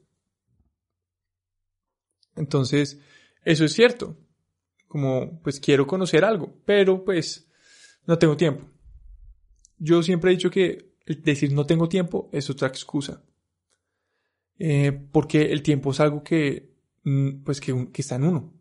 Entonces, 2.36 3.00
eso 3.44 3.64
es 3.64 3.74
cierto. 3.74 4.18
Como, 4.88 5.40
pues 5.44 5.60
quiero 5.60 5.86
conocer 5.86 6.26
algo, 6.26 6.58
pero 6.66 7.06
pues 7.06 7.48
no 8.08 8.18
tengo 8.18 8.36
tiempo. 8.36 8.66
Yo 9.78 10.02
siempre 10.02 10.32
he 10.32 10.36
dicho 10.36 10.50
que 10.50 10.96
decir 11.06 11.54
no 11.54 11.68
tengo 11.68 11.88
tiempo 11.88 12.28
es 12.34 12.50
otra 12.50 12.70
excusa. 12.70 13.24
Eh, 14.58 14.92
porque 15.12 15.52
el 15.52 15.62
tiempo 15.62 15.92
es 15.92 16.00
algo 16.00 16.24
que, 16.24 16.74
mm, 17.04 17.44
pues 17.44 17.62
que, 17.62 17.92
que 17.92 18.02
está 18.02 18.16
en 18.16 18.24
uno. 18.24 18.55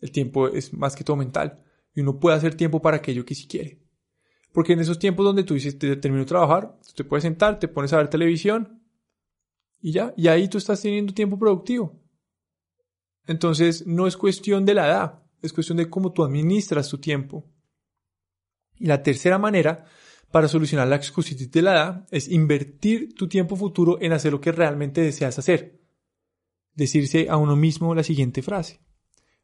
El 0.00 0.12
tiempo 0.12 0.48
es 0.48 0.72
más 0.72 0.94
que 0.94 1.04
todo 1.04 1.16
mental. 1.16 1.62
Y 1.94 2.00
uno 2.00 2.18
puede 2.18 2.36
hacer 2.36 2.54
tiempo 2.54 2.80
para 2.80 2.98
aquello 2.98 3.24
que 3.24 3.34
sí 3.34 3.46
quiere. 3.46 3.80
Porque 4.52 4.72
en 4.72 4.80
esos 4.80 4.98
tiempos 4.98 5.24
donde 5.24 5.44
tú 5.44 5.54
dices, 5.54 5.78
te 5.78 5.96
termino 5.96 6.22
de 6.22 6.28
trabajar, 6.28 6.78
tú 6.86 6.92
te 6.96 7.04
puedes 7.04 7.22
sentar, 7.22 7.58
te 7.58 7.68
pones 7.68 7.92
a 7.92 7.98
ver 7.98 8.08
televisión 8.08 8.82
y 9.80 9.92
ya. 9.92 10.14
Y 10.16 10.28
ahí 10.28 10.48
tú 10.48 10.58
estás 10.58 10.80
teniendo 10.80 11.12
tiempo 11.12 11.38
productivo. 11.38 12.00
Entonces, 13.26 13.86
no 13.86 14.06
es 14.06 14.16
cuestión 14.16 14.64
de 14.64 14.74
la 14.74 14.86
edad, 14.86 15.22
es 15.42 15.52
cuestión 15.52 15.76
de 15.76 15.90
cómo 15.90 16.12
tú 16.12 16.24
administras 16.24 16.88
tu 16.88 16.98
tiempo. 16.98 17.44
Y 18.78 18.86
la 18.86 19.02
tercera 19.02 19.38
manera 19.38 19.84
para 20.30 20.48
solucionar 20.48 20.88
la 20.88 20.96
excusitis 20.96 21.50
de 21.50 21.62
la 21.62 21.72
edad 21.72 22.06
es 22.10 22.28
invertir 22.28 23.14
tu 23.14 23.28
tiempo 23.28 23.56
futuro 23.56 23.98
en 24.00 24.12
hacer 24.12 24.32
lo 24.32 24.40
que 24.40 24.52
realmente 24.52 25.00
deseas 25.00 25.38
hacer. 25.38 25.80
Decirse 26.74 27.28
a 27.28 27.36
uno 27.36 27.56
mismo 27.56 27.94
la 27.94 28.02
siguiente 28.02 28.40
frase 28.40 28.80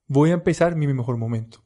voy 0.07 0.31
a 0.31 0.35
empezar 0.35 0.77
mi 0.77 0.87
mejor 0.87 1.17
momento. 1.17 1.65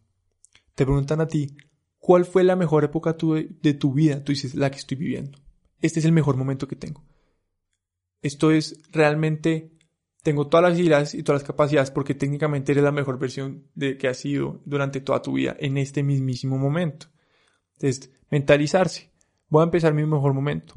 Te 0.75 0.85
preguntan 0.85 1.21
a 1.21 1.29
ti, 1.29 1.57
¿cuál 1.99 2.25
fue 2.25 2.45
la 2.45 2.57
mejor 2.57 2.85
época 2.85 3.17
de 3.21 3.75
tu 3.75 3.93
vida? 3.93 4.23
Tú 4.23 4.33
dices, 4.33 4.55
la 4.55 4.71
que 4.71 4.79
estoy 4.79 4.97
viviendo. 4.97 5.39
Este 5.81 6.01
es 6.01 6.05
el 6.05 6.13
mejor 6.13 6.37
momento 6.37 6.69
que 6.69 6.77
tengo. 6.77 7.05
Esto 8.23 8.51
es 8.51 8.81
realmente, 8.91 9.73
tengo 10.23 10.49
todas 10.49 10.65
las 10.65 10.73
habilidades 10.75 11.15
y 11.15 11.23
todas 11.23 11.43
las 11.43 11.47
capacidades 11.47 11.91
porque 11.91 12.15
técnicamente 12.15 12.73
eres 12.73 12.85
la 12.85 12.93
mejor 12.93 13.19
versión 13.19 13.69
de 13.75 13.97
que 13.97 14.09
has 14.09 14.19
sido 14.19 14.61
durante 14.65 15.01
toda 15.01 15.23
tu 15.23 15.33
vida 15.33 15.57
en 15.59 15.79
este 15.79 16.03
mismísimo 16.03 16.59
momento. 16.59 17.07
Entonces, 17.75 18.11
mentalizarse. 18.31 19.13
Voy 19.49 19.63
a 19.63 19.65
empezar 19.65 19.95
mi 19.95 20.05
mejor 20.05 20.35
momento. 20.35 20.75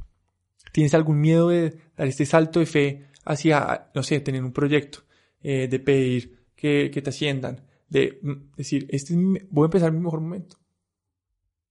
¿Tienes 0.71 0.93
algún 0.93 1.19
miedo 1.19 1.50
de 1.50 1.78
dar 1.97 2.08
este 2.08 2.26
salto 2.26 2.60
de 2.60 2.65
fe 2.65 3.08
hacia, 3.26 3.91
no 3.93 4.04
sé, 4.04 4.19
tener 4.19 4.43
un 4.43 4.54
proyecto, 4.54 5.00
eh, 5.41 5.67
de 5.67 5.80
pedir 5.80 6.41
que, 6.62 7.02
te 7.02 7.10
asciendan, 7.10 7.65
de 7.89 8.19
mm, 8.21 8.56
decir, 8.56 8.86
este 8.89 9.15
voy 9.50 9.63
a 9.63 9.65
empezar 9.65 9.91
mi 9.91 10.00
mejor 10.00 10.21
momento. 10.21 10.58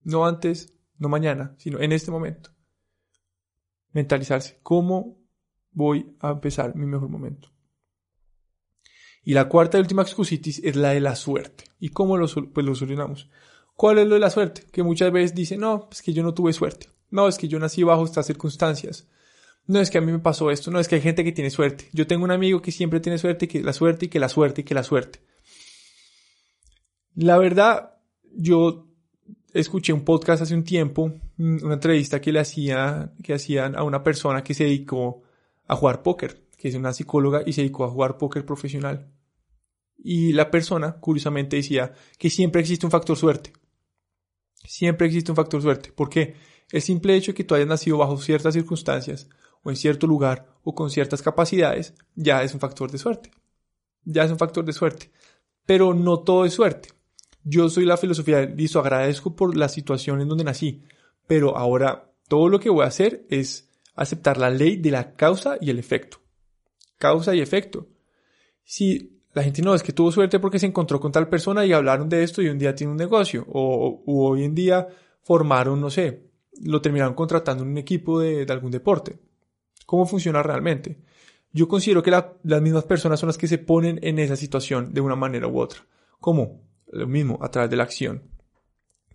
No 0.03 0.27
antes, 0.27 0.75
no 0.99 1.09
mañana, 1.09 1.55
sino 1.59 1.79
en 1.79 1.93
este 1.93 2.11
momento. 2.11 2.51
Mentalizarse, 3.93 4.59
¿cómo 4.65 5.17
voy 5.71 6.17
a 6.19 6.31
empezar 6.31 6.75
mi 6.75 6.87
mejor 6.87 7.09
momento? 7.09 7.53
Y 9.23 9.35
la 9.35 9.49
cuarta 9.49 9.79
y 9.79 9.81
última 9.81 10.03
excusitis 10.03 10.61
es 10.65 10.75
la 10.75 10.91
de 10.91 11.01
la 11.01 11.15
suerte. 11.15 11.65
¿Y 11.79 11.91
cómo 11.91 12.17
lo, 12.17 12.27
pues 12.27 12.67
lo 12.67 12.75
solucionamos? 12.75 13.31
¿Cuál 13.77 13.99
es 13.99 14.09
lo 14.09 14.15
de 14.15 14.21
la 14.21 14.31
suerte? 14.31 14.65
Que 14.73 14.83
muchas 14.83 15.13
veces 15.13 15.37
dicen, 15.37 15.61
no, 15.61 15.89
es 15.93 16.03
que 16.03 16.13
yo 16.13 16.25
no 16.25 16.35
tuve 16.35 16.53
suerte. 16.53 16.89
No, 17.11 17.29
es 17.29 17.39
que 17.39 17.47
yo 17.47 17.61
nací 17.61 17.85
bajo 17.85 18.05
estas 18.05 18.27
circunstancias 18.27 19.09
no 19.71 19.81
es 19.81 19.89
que 19.89 19.99
a 19.99 20.01
mí 20.01 20.11
me 20.11 20.19
pasó 20.19 20.51
esto, 20.51 20.73
no 20.73 20.81
es 20.81 20.89
que 20.89 20.97
hay 20.97 21.01
gente 21.01 21.23
que 21.23 21.31
tiene 21.31 21.49
suerte. 21.49 21.89
Yo 21.93 22.09
tengo 22.09 22.25
un 22.25 22.33
amigo 22.33 22.61
que 22.61 22.73
siempre 22.73 22.99
tiene 22.99 23.19
suerte 23.19 23.45
y 23.45 23.49
que 23.49 23.63
la 23.63 23.73
suerte 23.73 24.07
y 24.07 24.09
que 24.09 24.19
la 24.19 24.29
suerte 24.29 24.63
y 24.63 24.65
que 24.65 24.75
la 24.75 24.83
suerte. 24.83 25.21
La 27.15 27.39
verdad, 27.39 27.95
yo 28.35 28.89
escuché 29.53 29.93
un 29.93 30.05
podcast 30.05 30.43
hace 30.43 30.57
un 30.57 30.65
tiempo, 30.65 31.13
mm, 31.37 31.59
una 31.63 31.75
entrevista 31.75 32.21
que 32.21 32.33
le 32.33 32.41
hacía, 32.41 33.13
que 33.23 33.33
hacían 33.33 33.77
a 33.77 33.85
una 33.85 34.03
persona 34.03 34.43
que 34.43 34.55
se 34.55 34.65
dedicó 34.65 35.23
a 35.69 35.77
jugar 35.77 36.03
póker, 36.03 36.49
que 36.57 36.67
es 36.67 36.75
una 36.75 36.93
psicóloga 36.93 37.43
y 37.47 37.53
se 37.53 37.61
dedicó 37.61 37.85
a 37.85 37.91
jugar 37.91 38.19
póker 38.19 38.45
profesional. 38.45 39.09
Y 39.97 40.33
la 40.33 40.51
persona, 40.51 40.99
curiosamente, 40.99 41.55
decía 41.55 41.93
que 42.19 42.29
siempre 42.29 42.61
existe 42.61 42.87
un 42.87 42.91
factor 42.91 43.17
suerte. 43.17 43.53
Siempre 44.65 45.07
existe 45.07 45.31
un 45.31 45.37
factor 45.37 45.63
suerte. 45.63 45.93
¿Por 45.93 46.09
qué? 46.11 46.35
El 46.73 46.83
simple 46.83 47.15
hecho 47.15 47.31
de 47.31 47.37
que 47.37 47.45
tú 47.45 47.55
hayas 47.55 47.69
nacido 47.69 47.99
bajo 47.99 48.17
ciertas 48.17 48.55
circunstancias 48.55 49.29
o 49.63 49.71
en 49.71 49.77
cierto 49.77 50.07
lugar 50.07 50.47
o 50.63 50.75
con 50.75 50.91
ciertas 50.91 51.23
capacidades, 51.23 51.95
ya 52.15 52.43
es 52.43 52.55
un 52.55 52.61
factor 52.61 52.91
de 52.91 52.99
suerte. 52.99 53.31
Ya 54.05 54.25
es 54.25 54.31
un 54.31 54.39
factor 54.39 54.65
de 54.65 54.73
suerte. 54.73 55.11
Pero 55.67 55.95
no 55.95 56.21
todo 56.21 56.45
es 56.45 56.55
suerte. 56.55 56.91
Yo 57.43 57.69
soy 57.69 57.85
la 57.85 57.97
filosofía, 57.97 58.43
listo, 58.43 58.81
agradezco 58.81 59.35
por 59.35 59.57
la 59.57 59.69
situación 59.69 60.21
en 60.21 60.29
donde 60.29 60.45
nací, 60.45 60.83
pero 61.27 61.57
ahora 61.57 62.13
todo 62.29 62.49
lo 62.49 62.61
que 62.61 62.69
voy 62.69 62.85
a 62.85 62.89
hacer 62.89 63.27
es 63.31 63.71
aceptar 63.95 64.37
la 64.37 64.51
ley 64.51 64.77
de 64.77 64.91
la 64.91 65.15
causa 65.15 65.57
y 65.61 65.71
el 65.71 65.79
efecto. 65.79 66.19
Causa 66.99 67.35
y 67.35 67.41
efecto. 67.41 67.89
Si 68.63 69.23
la 69.33 69.43
gente 69.43 69.63
no 69.63 69.75
es 69.75 69.83
que 69.83 69.93
tuvo 69.93 70.13
suerte 70.13 70.39
porque 70.39 70.59
se 70.59 70.67
encontró 70.67 71.01
con 71.01 71.13
tal 71.13 71.29
persona 71.29 71.65
y 71.65 71.73
hablaron 71.73 72.09
de 72.09 72.23
esto 72.23 72.43
y 72.43 72.49
un 72.49 72.59
día 72.59 72.75
tiene 72.75 72.91
un 72.91 72.99
negocio, 72.99 73.47
o, 73.49 74.03
hoy 74.07 74.45
en 74.45 74.55
día 74.55 74.87
formaron, 75.23 75.81
no 75.81 75.89
sé, 75.89 76.31
lo 76.63 76.83
terminaron 76.83 77.15
contratando 77.15 77.65
en 77.65 77.71
un 77.71 77.79
equipo 77.79 78.21
de 78.21 78.45
algún 78.51 78.71
deporte 78.71 79.19
cómo 79.91 80.07
funciona 80.07 80.41
realmente. 80.41 81.01
Yo 81.53 81.67
considero 81.67 82.01
que 82.01 82.13
las 82.13 82.63
mismas 82.63 82.85
personas 82.85 83.19
son 83.19 83.27
las 83.27 83.37
que 83.37 83.49
se 83.49 83.59
ponen 83.59 83.99
en 84.03 84.21
esa 84.21 84.37
situación 84.37 84.95
de 84.95 85.01
una 85.01 85.17
manera 85.17 85.49
u 85.49 85.59
otra. 85.59 85.85
¿Cómo? 86.21 86.63
Lo 86.93 87.09
mismo, 87.09 87.41
a 87.43 87.51
través 87.51 87.71
de 87.71 87.77
la 87.77 87.83
acción. 87.83 88.23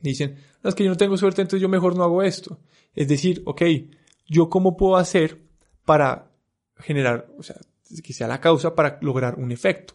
Dicen, 0.02 0.36
no, 0.62 0.70
es 0.70 0.76
que 0.76 0.84
yo 0.84 0.90
no 0.90 0.98
tengo 0.98 1.16
suerte, 1.16 1.42
entonces 1.42 1.62
yo 1.62 1.70
mejor 1.70 1.96
no 1.96 2.04
hago 2.04 2.22
esto. 2.24 2.60
Es 2.94 3.08
decir, 3.08 3.42
ok, 3.46 3.62
yo 4.28 4.50
cómo 4.50 4.76
puedo 4.76 4.98
hacer 4.98 5.48
para 5.86 6.34
generar, 6.76 7.30
o 7.38 7.44
sea, 7.44 7.56
que 8.04 8.12
sea 8.12 8.28
la 8.28 8.42
causa 8.42 8.76
para 8.76 9.00
lograr 9.02 9.36
un 9.40 9.54
efecto. 9.54 9.94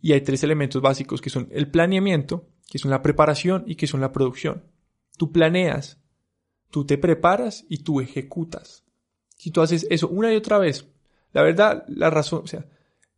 Y 0.00 0.12
hay 0.12 0.22
tres 0.22 0.42
elementos 0.42 0.80
básicos 0.80 1.20
que 1.20 1.28
son 1.28 1.48
el 1.50 1.70
planeamiento, 1.70 2.48
que 2.66 2.78
son 2.78 2.90
la 2.90 3.02
preparación 3.02 3.64
y 3.66 3.74
que 3.74 3.86
son 3.86 4.00
la 4.00 4.12
producción. 4.12 4.64
Tú 5.18 5.32
planeas, 5.32 6.00
tú 6.70 6.86
te 6.86 6.96
preparas 6.96 7.66
y 7.68 7.82
tú 7.82 8.00
ejecutas. 8.00 8.87
Si 9.38 9.50
tú 9.50 9.62
haces 9.62 9.86
eso 9.88 10.08
una 10.08 10.32
y 10.32 10.36
otra 10.36 10.58
vez, 10.58 10.86
la 11.32 11.42
verdad, 11.42 11.84
la 11.88 12.10
razón, 12.10 12.42
o 12.44 12.46
sea, 12.46 12.66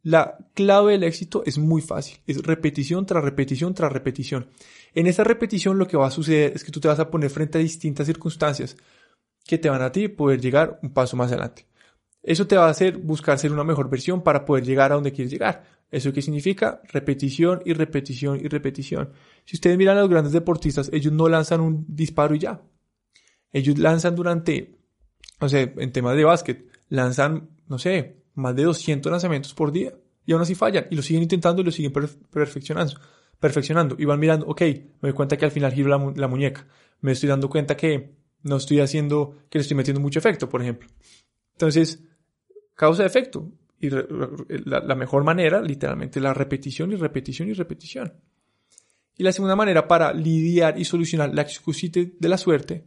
la 0.02 0.38
clave 0.54 0.92
del 0.92 1.04
éxito 1.04 1.42
es 1.44 1.58
muy 1.58 1.82
fácil. 1.82 2.18
Es 2.26 2.42
repetición 2.42 3.04
tras 3.04 3.22
repetición 3.24 3.74
tras 3.74 3.92
repetición. 3.92 4.48
En 4.94 5.06
esa 5.06 5.24
repetición 5.24 5.78
lo 5.78 5.86
que 5.86 5.96
va 5.96 6.06
a 6.06 6.10
suceder 6.10 6.52
es 6.54 6.64
que 6.64 6.72
tú 6.72 6.80
te 6.80 6.88
vas 6.88 7.00
a 7.00 7.10
poner 7.10 7.30
frente 7.30 7.58
a 7.58 7.60
distintas 7.60 8.06
circunstancias 8.06 8.76
que 9.44 9.58
te 9.58 9.68
van 9.68 9.82
a 9.82 9.92
ti 9.92 10.08
poder 10.08 10.40
llegar 10.40 10.78
un 10.82 10.90
paso 10.90 11.16
más 11.16 11.32
adelante. 11.32 11.66
Eso 12.22 12.46
te 12.46 12.56
va 12.56 12.66
a 12.66 12.70
hacer 12.70 12.98
buscar 12.98 13.38
ser 13.38 13.52
una 13.52 13.64
mejor 13.64 13.88
versión 13.88 14.22
para 14.22 14.44
poder 14.44 14.64
llegar 14.64 14.92
a 14.92 14.94
donde 14.94 15.12
quieres 15.12 15.32
llegar. 15.32 15.64
¿Eso 15.90 16.12
qué 16.12 16.22
significa? 16.22 16.80
Repetición 16.84 17.62
y 17.64 17.72
repetición 17.72 18.38
y 18.40 18.48
repetición. 18.48 19.12
Si 19.44 19.56
ustedes 19.56 19.76
miran 19.76 19.96
a 19.98 20.02
los 20.02 20.10
grandes 20.10 20.32
deportistas, 20.32 20.90
ellos 20.92 21.12
no 21.12 21.28
lanzan 21.28 21.60
un 21.60 21.84
disparo 21.88 22.34
y 22.34 22.40
ya. 22.40 22.62
Ellos 23.52 23.78
lanzan 23.78 24.14
durante, 24.14 24.78
no 25.40 25.48
sé, 25.48 25.72
en 25.76 25.92
temas 25.92 26.16
de 26.16 26.24
básquet, 26.24 26.66
lanzan, 26.88 27.50
no 27.68 27.78
sé, 27.78 28.16
más 28.34 28.54
de 28.54 28.64
200 28.64 29.10
lanzamientos 29.10 29.54
por 29.54 29.72
día. 29.72 29.94
Y 30.26 30.32
aún 30.32 30.42
así 30.42 30.54
fallan. 30.54 30.86
Y 30.90 30.96
lo 30.96 31.02
siguen 31.02 31.22
intentando 31.22 31.62
y 31.62 31.64
lo 31.64 31.70
siguen 31.70 31.92
perfeccionando. 31.92 32.94
Perfeccionando. 33.38 33.96
Y 33.98 34.04
van 34.04 34.20
mirando, 34.20 34.46
ok, 34.46 34.60
me 34.60 35.08
doy 35.08 35.12
cuenta 35.12 35.36
que 35.36 35.44
al 35.44 35.50
final 35.50 35.72
giro 35.72 35.88
la, 35.88 36.28
muñeca. 36.28 36.66
Me 37.00 37.12
estoy 37.12 37.28
dando 37.28 37.48
cuenta 37.48 37.76
que 37.76 38.14
no 38.42 38.56
estoy 38.56 38.80
haciendo, 38.80 39.38
que 39.48 39.58
le 39.58 39.62
estoy 39.62 39.76
metiendo 39.76 40.00
mucho 40.00 40.18
efecto, 40.18 40.48
por 40.48 40.62
ejemplo. 40.62 40.88
Entonces, 41.52 42.02
causa-efecto. 42.74 43.50
Y 43.80 43.88
la, 43.90 44.94
mejor 44.94 45.24
manera, 45.24 45.62
literalmente, 45.62 46.20
la 46.20 46.34
repetición 46.34 46.92
y 46.92 46.96
repetición 46.96 47.48
y 47.48 47.54
repetición. 47.54 48.12
Y 49.16 49.22
la 49.22 49.32
segunda 49.32 49.56
manera 49.56 49.88
para 49.88 50.12
lidiar 50.12 50.78
y 50.78 50.84
solucionar 50.84 51.34
la 51.34 51.42
excusite 51.42 52.12
de 52.18 52.28
la 52.28 52.38
suerte 52.38 52.84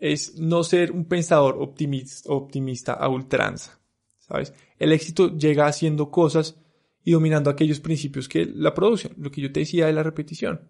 es 0.00 0.36
no 0.36 0.64
ser 0.64 0.92
un 0.92 1.04
pensador 1.04 1.56
optimista, 1.60 2.32
optimista 2.32 2.94
a 2.94 3.08
ultranza. 3.08 3.78
¿Sabes? 4.18 4.52
El 4.78 4.92
éxito 4.92 5.36
llega 5.36 5.66
haciendo 5.66 6.10
cosas 6.10 6.56
y 7.04 7.12
dominando 7.12 7.50
aquellos 7.50 7.80
principios 7.80 8.28
que 8.28 8.46
la 8.46 8.74
producen. 8.74 9.14
Lo 9.18 9.30
que 9.30 9.40
yo 9.40 9.52
te 9.52 9.60
decía 9.60 9.86
de 9.86 9.92
la 9.92 10.02
repetición. 10.02 10.68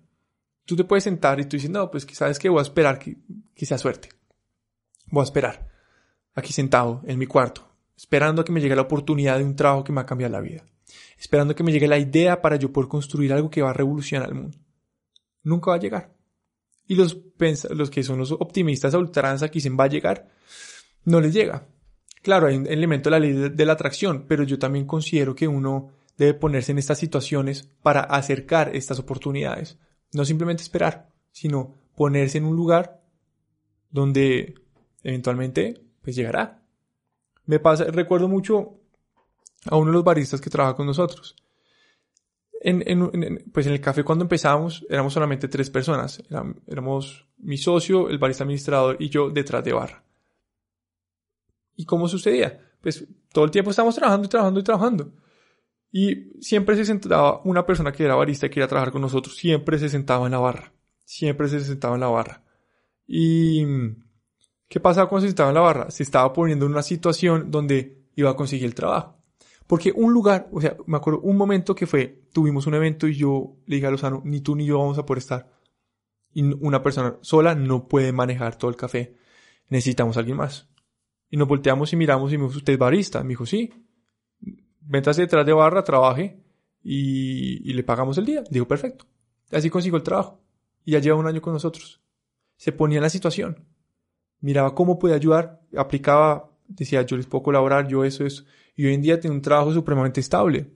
Tú 0.64 0.76
te 0.76 0.84
puedes 0.84 1.04
sentar 1.04 1.40
y 1.40 1.44
tú 1.44 1.56
dices, 1.56 1.70
no, 1.70 1.90
pues 1.90 2.04
que 2.04 2.14
sabes 2.14 2.38
que 2.38 2.48
voy 2.48 2.58
a 2.58 2.62
esperar 2.62 2.98
que, 2.98 3.16
que 3.54 3.66
sea 3.66 3.78
suerte. 3.78 4.10
Voy 5.06 5.22
a 5.22 5.24
esperar. 5.24 5.68
Aquí 6.34 6.52
sentado, 6.52 7.02
en 7.06 7.18
mi 7.18 7.26
cuarto 7.26 7.70
esperando 8.00 8.40
a 8.40 8.44
que 8.46 8.52
me 8.52 8.62
llegue 8.62 8.74
la 8.74 8.82
oportunidad 8.82 9.36
de 9.36 9.44
un 9.44 9.54
trabajo 9.54 9.84
que 9.84 9.92
me 9.92 9.96
va 9.96 10.02
a 10.02 10.06
cambiar 10.06 10.30
la 10.30 10.40
vida, 10.40 10.64
esperando 11.18 11.54
que 11.54 11.62
me 11.62 11.70
llegue 11.70 11.86
la 11.86 11.98
idea 11.98 12.40
para 12.40 12.56
yo 12.56 12.72
poder 12.72 12.88
construir 12.88 13.30
algo 13.34 13.50
que 13.50 13.60
va 13.60 13.70
a 13.70 13.74
revolucionar 13.74 14.30
el 14.30 14.36
mundo. 14.36 14.58
Nunca 15.42 15.70
va 15.70 15.76
a 15.76 15.80
llegar. 15.80 16.10
Y 16.90 16.96
los, 16.96 17.18
los 17.70 17.88
que 17.88 18.02
son 18.02 18.18
los 18.18 18.32
optimistas 18.32 18.94
a 18.94 18.98
ultranza 18.98 19.48
que 19.48 19.60
dicen 19.60 19.76
va 19.78 19.84
a 19.84 19.86
llegar, 19.86 20.28
no 21.04 21.20
les 21.20 21.32
llega. 21.32 21.68
Claro, 22.20 22.48
hay 22.48 22.56
un 22.56 22.66
elemento 22.66 23.08
de 23.08 23.10
la 23.12 23.20
ley 23.20 23.32
de 23.32 23.64
la 23.64 23.74
atracción, 23.74 24.24
pero 24.26 24.42
yo 24.42 24.58
también 24.58 24.86
considero 24.86 25.36
que 25.36 25.46
uno 25.46 25.92
debe 26.18 26.34
ponerse 26.34 26.72
en 26.72 26.78
estas 26.78 26.98
situaciones 26.98 27.68
para 27.80 28.00
acercar 28.00 28.74
estas 28.74 28.98
oportunidades. 28.98 29.78
No 30.12 30.24
simplemente 30.24 30.64
esperar, 30.64 31.12
sino 31.30 31.76
ponerse 31.94 32.38
en 32.38 32.44
un 32.46 32.56
lugar 32.56 33.00
donde 33.92 34.56
eventualmente 35.04 35.80
pues 36.02 36.16
llegará. 36.16 36.60
Me 37.46 37.60
pasa, 37.60 37.84
recuerdo 37.84 38.26
mucho 38.26 38.80
a 39.66 39.76
uno 39.76 39.92
de 39.92 39.94
los 39.94 40.02
baristas 40.02 40.40
que 40.40 40.50
trabaja 40.50 40.74
con 40.74 40.86
nosotros. 40.86 41.36
En, 42.62 43.42
pues 43.52 43.66
en 43.66 43.72
el 43.72 43.80
café 43.80 44.04
cuando 44.04 44.24
empezamos 44.24 44.86
éramos 44.90 45.14
solamente 45.14 45.48
tres 45.48 45.70
personas. 45.70 46.22
éramos 46.66 47.26
mi 47.38 47.56
socio, 47.56 48.08
el 48.08 48.18
barista 48.18 48.44
administrador 48.44 48.96
y 49.00 49.08
yo 49.08 49.30
detrás 49.30 49.64
de 49.64 49.72
barra. 49.72 50.04
¿Y 51.74 51.86
cómo 51.86 52.06
sucedía? 52.06 52.60
Pues 52.82 53.06
todo 53.32 53.46
el 53.46 53.50
tiempo 53.50 53.70
estábamos 53.70 53.94
trabajando 53.94 54.26
y 54.26 54.28
trabajando 54.28 54.60
y 54.60 54.62
trabajando. 54.62 55.12
Y 55.92 56.40
siempre 56.40 56.76
se 56.76 56.84
sentaba 56.84 57.40
una 57.44 57.64
persona 57.64 57.92
que 57.92 58.04
era 58.04 58.14
barista 58.14 58.46
y 58.46 58.50
quería 58.50 58.68
trabajar 58.68 58.92
con 58.92 59.00
nosotros. 59.00 59.36
Siempre 59.36 59.78
se 59.78 59.88
sentaba 59.88 60.26
en 60.26 60.32
la 60.32 60.38
barra. 60.38 60.72
Siempre 61.04 61.48
se 61.48 61.60
sentaba 61.60 61.94
en 61.94 62.00
la 62.00 62.08
barra. 62.08 62.44
Y 63.06 63.64
¿Qué 64.70 64.78
pasaba 64.78 65.08
cuando 65.08 65.26
se 65.26 65.30
estaba 65.30 65.48
en 65.50 65.56
la 65.56 65.62
barra? 65.62 65.90
Se 65.90 66.04
estaba 66.04 66.32
poniendo 66.32 66.64
en 66.64 66.70
una 66.70 66.84
situación 66.84 67.50
donde 67.50 68.06
iba 68.14 68.30
a 68.30 68.36
conseguir 68.36 68.66
el 68.66 68.74
trabajo. 68.76 69.19
Porque 69.70 69.92
un 69.94 70.12
lugar, 70.12 70.48
o 70.50 70.60
sea, 70.60 70.76
me 70.86 70.96
acuerdo 70.96 71.20
un 71.20 71.36
momento 71.36 71.76
que 71.76 71.86
fue, 71.86 72.24
tuvimos 72.32 72.66
un 72.66 72.74
evento 72.74 73.06
y 73.06 73.14
yo 73.14 73.56
le 73.66 73.76
dije 73.76 73.86
a 73.86 73.92
Lozano, 73.92 74.20
ni 74.24 74.40
tú 74.40 74.56
ni 74.56 74.66
yo 74.66 74.80
vamos 74.80 74.98
a 74.98 75.06
poder 75.06 75.18
estar. 75.18 75.48
Y 76.34 76.42
una 76.42 76.82
persona 76.82 77.18
sola 77.20 77.54
no 77.54 77.86
puede 77.86 78.10
manejar 78.10 78.56
todo 78.56 78.68
el 78.68 78.76
café. 78.76 79.14
Necesitamos 79.68 80.16
a 80.16 80.20
alguien 80.20 80.38
más. 80.38 80.68
Y 81.28 81.36
nos 81.36 81.46
volteamos 81.46 81.92
y 81.92 81.96
miramos 81.96 82.32
y 82.32 82.38
me 82.38 82.46
dijo, 82.46 82.56
¿usted 82.56 82.72
es 82.72 82.78
barista? 82.80 83.22
Me 83.22 83.28
dijo, 83.28 83.46
sí. 83.46 83.72
Véntase 84.80 85.20
detrás 85.20 85.46
de 85.46 85.52
barra, 85.52 85.84
trabaje 85.84 86.42
y, 86.82 87.72
le 87.72 87.84
pagamos 87.84 88.18
el 88.18 88.26
día. 88.26 88.42
Digo, 88.50 88.66
perfecto. 88.66 89.04
Así 89.52 89.70
consigo 89.70 89.96
el 89.96 90.02
trabajo. 90.02 90.42
Y 90.84 90.90
ya 90.92 90.98
lleva 90.98 91.16
un 91.16 91.28
año 91.28 91.40
con 91.40 91.52
nosotros. 91.52 92.02
Se 92.56 92.72
ponía 92.72 92.98
en 92.98 93.04
la 93.04 93.10
situación 93.10 93.70
miraba 94.40 94.74
cómo 94.74 94.98
podía 94.98 95.16
ayudar, 95.16 95.60
aplicaba, 95.76 96.50
decía, 96.66 97.02
yo 97.02 97.16
les 97.16 97.26
puedo 97.26 97.42
colaborar, 97.42 97.88
yo 97.88 98.04
eso, 98.04 98.24
eso. 98.24 98.44
Y 98.80 98.86
hoy 98.86 98.94
en 98.94 99.02
día 99.02 99.20
tiene 99.20 99.36
un 99.36 99.42
trabajo 99.42 99.74
supremamente 99.74 100.20
estable. 100.20 100.70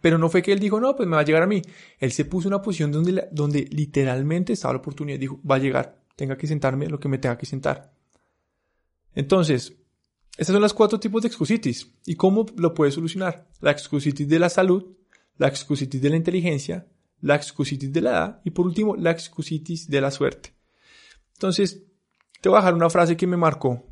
Pero 0.00 0.16
no 0.16 0.30
fue 0.30 0.40
que 0.40 0.52
él 0.52 0.58
dijo, 0.58 0.80
no, 0.80 0.96
pues 0.96 1.06
me 1.06 1.16
va 1.16 1.20
a 1.20 1.24
llegar 1.26 1.42
a 1.42 1.46
mí. 1.46 1.60
Él 1.98 2.12
se 2.12 2.24
puso 2.24 2.48
en 2.48 2.54
una 2.54 2.62
posición 2.62 2.90
donde, 2.90 3.28
donde 3.30 3.68
literalmente 3.70 4.54
estaba 4.54 4.72
la 4.72 4.78
oportunidad. 4.78 5.18
Dijo, 5.18 5.38
va 5.44 5.56
a 5.56 5.58
llegar, 5.58 6.00
tenga 6.16 6.38
que 6.38 6.46
sentarme 6.46 6.86
lo 6.86 6.98
que 6.98 7.10
me 7.10 7.18
tenga 7.18 7.36
que 7.36 7.44
sentar. 7.44 7.92
Entonces, 9.14 9.76
estos 10.38 10.54
son 10.54 10.62
los 10.62 10.72
cuatro 10.72 10.98
tipos 10.98 11.20
de 11.20 11.28
excusitis. 11.28 11.92
¿Y 12.06 12.14
cómo 12.14 12.46
lo 12.56 12.72
puedes 12.72 12.94
solucionar? 12.94 13.50
La 13.60 13.70
excusitis 13.70 14.26
de 14.26 14.38
la 14.38 14.48
salud, 14.48 14.86
la 15.36 15.48
excusitis 15.48 16.00
de 16.00 16.08
la 16.08 16.16
inteligencia, 16.16 16.86
la 17.20 17.34
excusitis 17.34 17.92
de 17.92 18.00
la 18.00 18.10
edad 18.12 18.40
y 18.44 18.50
por 18.52 18.64
último, 18.64 18.96
la 18.96 19.10
excusitis 19.10 19.90
de 19.90 20.00
la 20.00 20.10
suerte. 20.10 20.54
Entonces, 21.34 21.82
te 22.40 22.48
voy 22.48 22.56
a 22.56 22.60
dejar 22.62 22.72
una 22.72 22.88
frase 22.88 23.14
que 23.14 23.26
me 23.26 23.36
marcó 23.36 23.84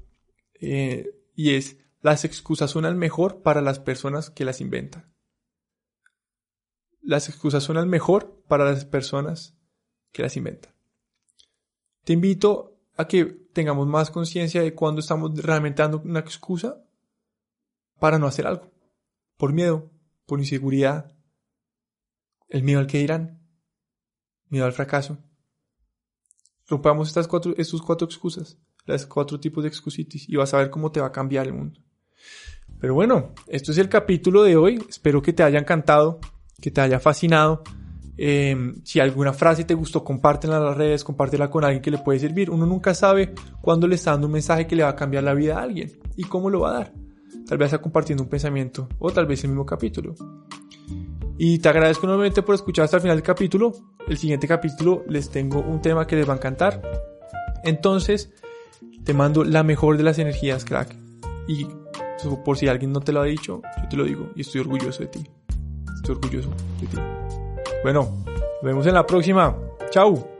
eh, 0.59 1.11
y 1.35 1.51
es, 1.51 1.77
las 2.01 2.25
excusas 2.25 2.71
son 2.71 2.85
al 2.85 2.97
mejor 2.97 3.43
para 3.43 3.61
las 3.61 3.81
personas 3.81 4.31
que 4.31 4.45
las 4.45 4.61
inventan. 4.61 5.13
Las 7.01 7.29
excusas 7.29 7.63
son 7.63 7.77
al 7.77 7.87
mejor 7.87 8.43
para 8.49 8.65
las 8.65 8.85
personas 8.85 9.57
que 10.13 10.23
las 10.23 10.37
inventan. 10.37 10.75
Te 12.05 12.13
invito 12.13 12.79
a 12.97 13.07
que 13.07 13.25
tengamos 13.25 13.87
más 13.87 14.11
conciencia 14.11 14.63
de 14.63 14.75
cuando 14.75 15.01
estamos 15.01 15.37
realmente 15.43 15.83
dando 15.83 16.01
una 16.01 16.21
excusa 16.21 16.85
para 17.99 18.19
no 18.19 18.27
hacer 18.27 18.47
algo. 18.47 18.71
Por 19.37 19.53
miedo, 19.53 19.91
por 20.27 20.39
inseguridad, 20.39 21.17
el 22.49 22.63
miedo 22.63 22.81
al 22.81 22.87
que 22.87 22.99
dirán, 22.99 23.43
miedo 24.49 24.67
al 24.67 24.73
fracaso. 24.73 25.19
Rompamos 26.69 27.09
estas 27.09 27.29
cuatro, 27.29 27.55
estos 27.57 27.83
cuatro 27.83 28.07
excusas, 28.07 28.59
las 28.85 29.07
cuatro 29.07 29.39
tipos 29.39 29.63
de 29.63 29.69
excusitis, 29.69 30.29
y 30.29 30.37
vas 30.37 30.53
a 30.55 30.59
ver 30.59 30.71
cómo 30.71 30.91
te 30.91 31.01
va 31.01 31.07
a 31.09 31.13
cambiar 31.13 31.47
el 31.47 31.53
mundo. 31.53 31.81
Pero 32.81 32.95
bueno, 32.95 33.33
esto 33.47 33.73
es 33.73 33.79
el 33.79 33.89
capítulo 33.89 34.43
de 34.43 34.57
hoy. 34.57 34.83
Espero 34.89 35.23
que 35.23 35.33
te 35.33 35.43
haya 35.43 35.59
encantado, 35.59 36.21
que 36.61 36.71
te 36.71 36.81
haya 36.81 37.01
fascinado. 37.01 37.63
Em, 38.19 38.83
si 38.83 38.99
alguna 39.01 39.33
frase 39.33 39.65
te 39.65 39.75
gustó, 39.75 40.03
compártela 40.03 40.57
en 40.57 40.65
las 40.65 40.77
redes, 40.77 41.05
compártela 41.05 41.51
con 41.51 41.65
alguien 41.65 41.83
que 41.83 41.91
le 41.91 41.99
puede 41.99 42.19
servir. 42.19 42.51
Uno 42.51 42.67
nunca 42.67 42.95
sabe 42.95 43.35
cuándo 43.61 43.87
le 43.87 43.97
está 43.97 44.13
dando 44.13 44.27
un 44.27 44.33
mensaje 44.35 44.67
que 44.67 44.77
le 44.77 44.83
va 44.83 44.91
a 44.91 44.97
cambiar 44.97 45.25
la 45.25 45.35
vida 45.35 45.59
a 45.59 45.63
alguien 45.63 45.93
y 46.17 46.25
cómo 46.25 46.51
lo 46.51 46.61
va 46.61 46.71
a 46.71 46.75
dar. 46.75 46.93
Tal 47.47 47.59
vez 47.59 47.67
está 47.67 47.79
compartiendo 47.79 48.25
un 48.25 48.31
pensamiento 48.31 48.89
o 48.99 49.11
tal 49.13 49.27
vez 49.27 49.45
el 49.45 49.51
mismo 49.51 49.67
capítulo. 49.67 50.15
Y 51.39 51.59
te 51.59 51.69
agradezco 51.69 52.07
enormemente 52.07 52.43
por 52.43 52.55
escuchar 52.55 52.87
hasta 52.87 52.97
el 52.97 53.03
final 53.03 53.17
del 53.17 53.23
capítulo. 53.23 53.73
El 54.09 54.17
siguiente 54.17 54.49
capítulo 54.49 55.05
les 55.09 55.31
tengo 55.31 55.61
un 55.61 55.83
tema 55.83 56.07
que 56.07 56.17
les 56.17 56.27
va 56.27 56.33
a 56.33 56.37
encantar. 56.37 56.81
Entonces, 57.63 58.33
te 59.05 59.13
mando 59.13 59.45
la 59.45 59.63
mejor 59.63 59.99
de 59.99 60.03
las 60.03 60.19
energías, 60.19 60.65
crack. 60.65 60.97
Y 61.47 61.67
por 62.45 62.57
si 62.57 62.69
alguien 62.69 62.93
no 62.93 63.01
te 63.01 63.13
lo 63.13 63.21
ha 63.21 63.25
dicho, 63.25 63.63
yo 63.83 63.89
te 63.89 63.97
lo 63.97 64.05
digo 64.05 64.31
y 64.35 64.41
estoy 64.41 64.61
orgulloso 64.61 65.01
de 65.01 65.09
ti. 65.09 65.27
Estoy 65.97 66.15
orgulloso 66.15 66.51
de 66.81 66.87
ti. 66.87 66.97
Bueno, 67.83 68.25
nos 68.27 68.63
vemos 68.63 68.87
en 68.87 68.95
la 68.95 69.07
próxima. 69.07 69.57
Chao. 69.91 70.36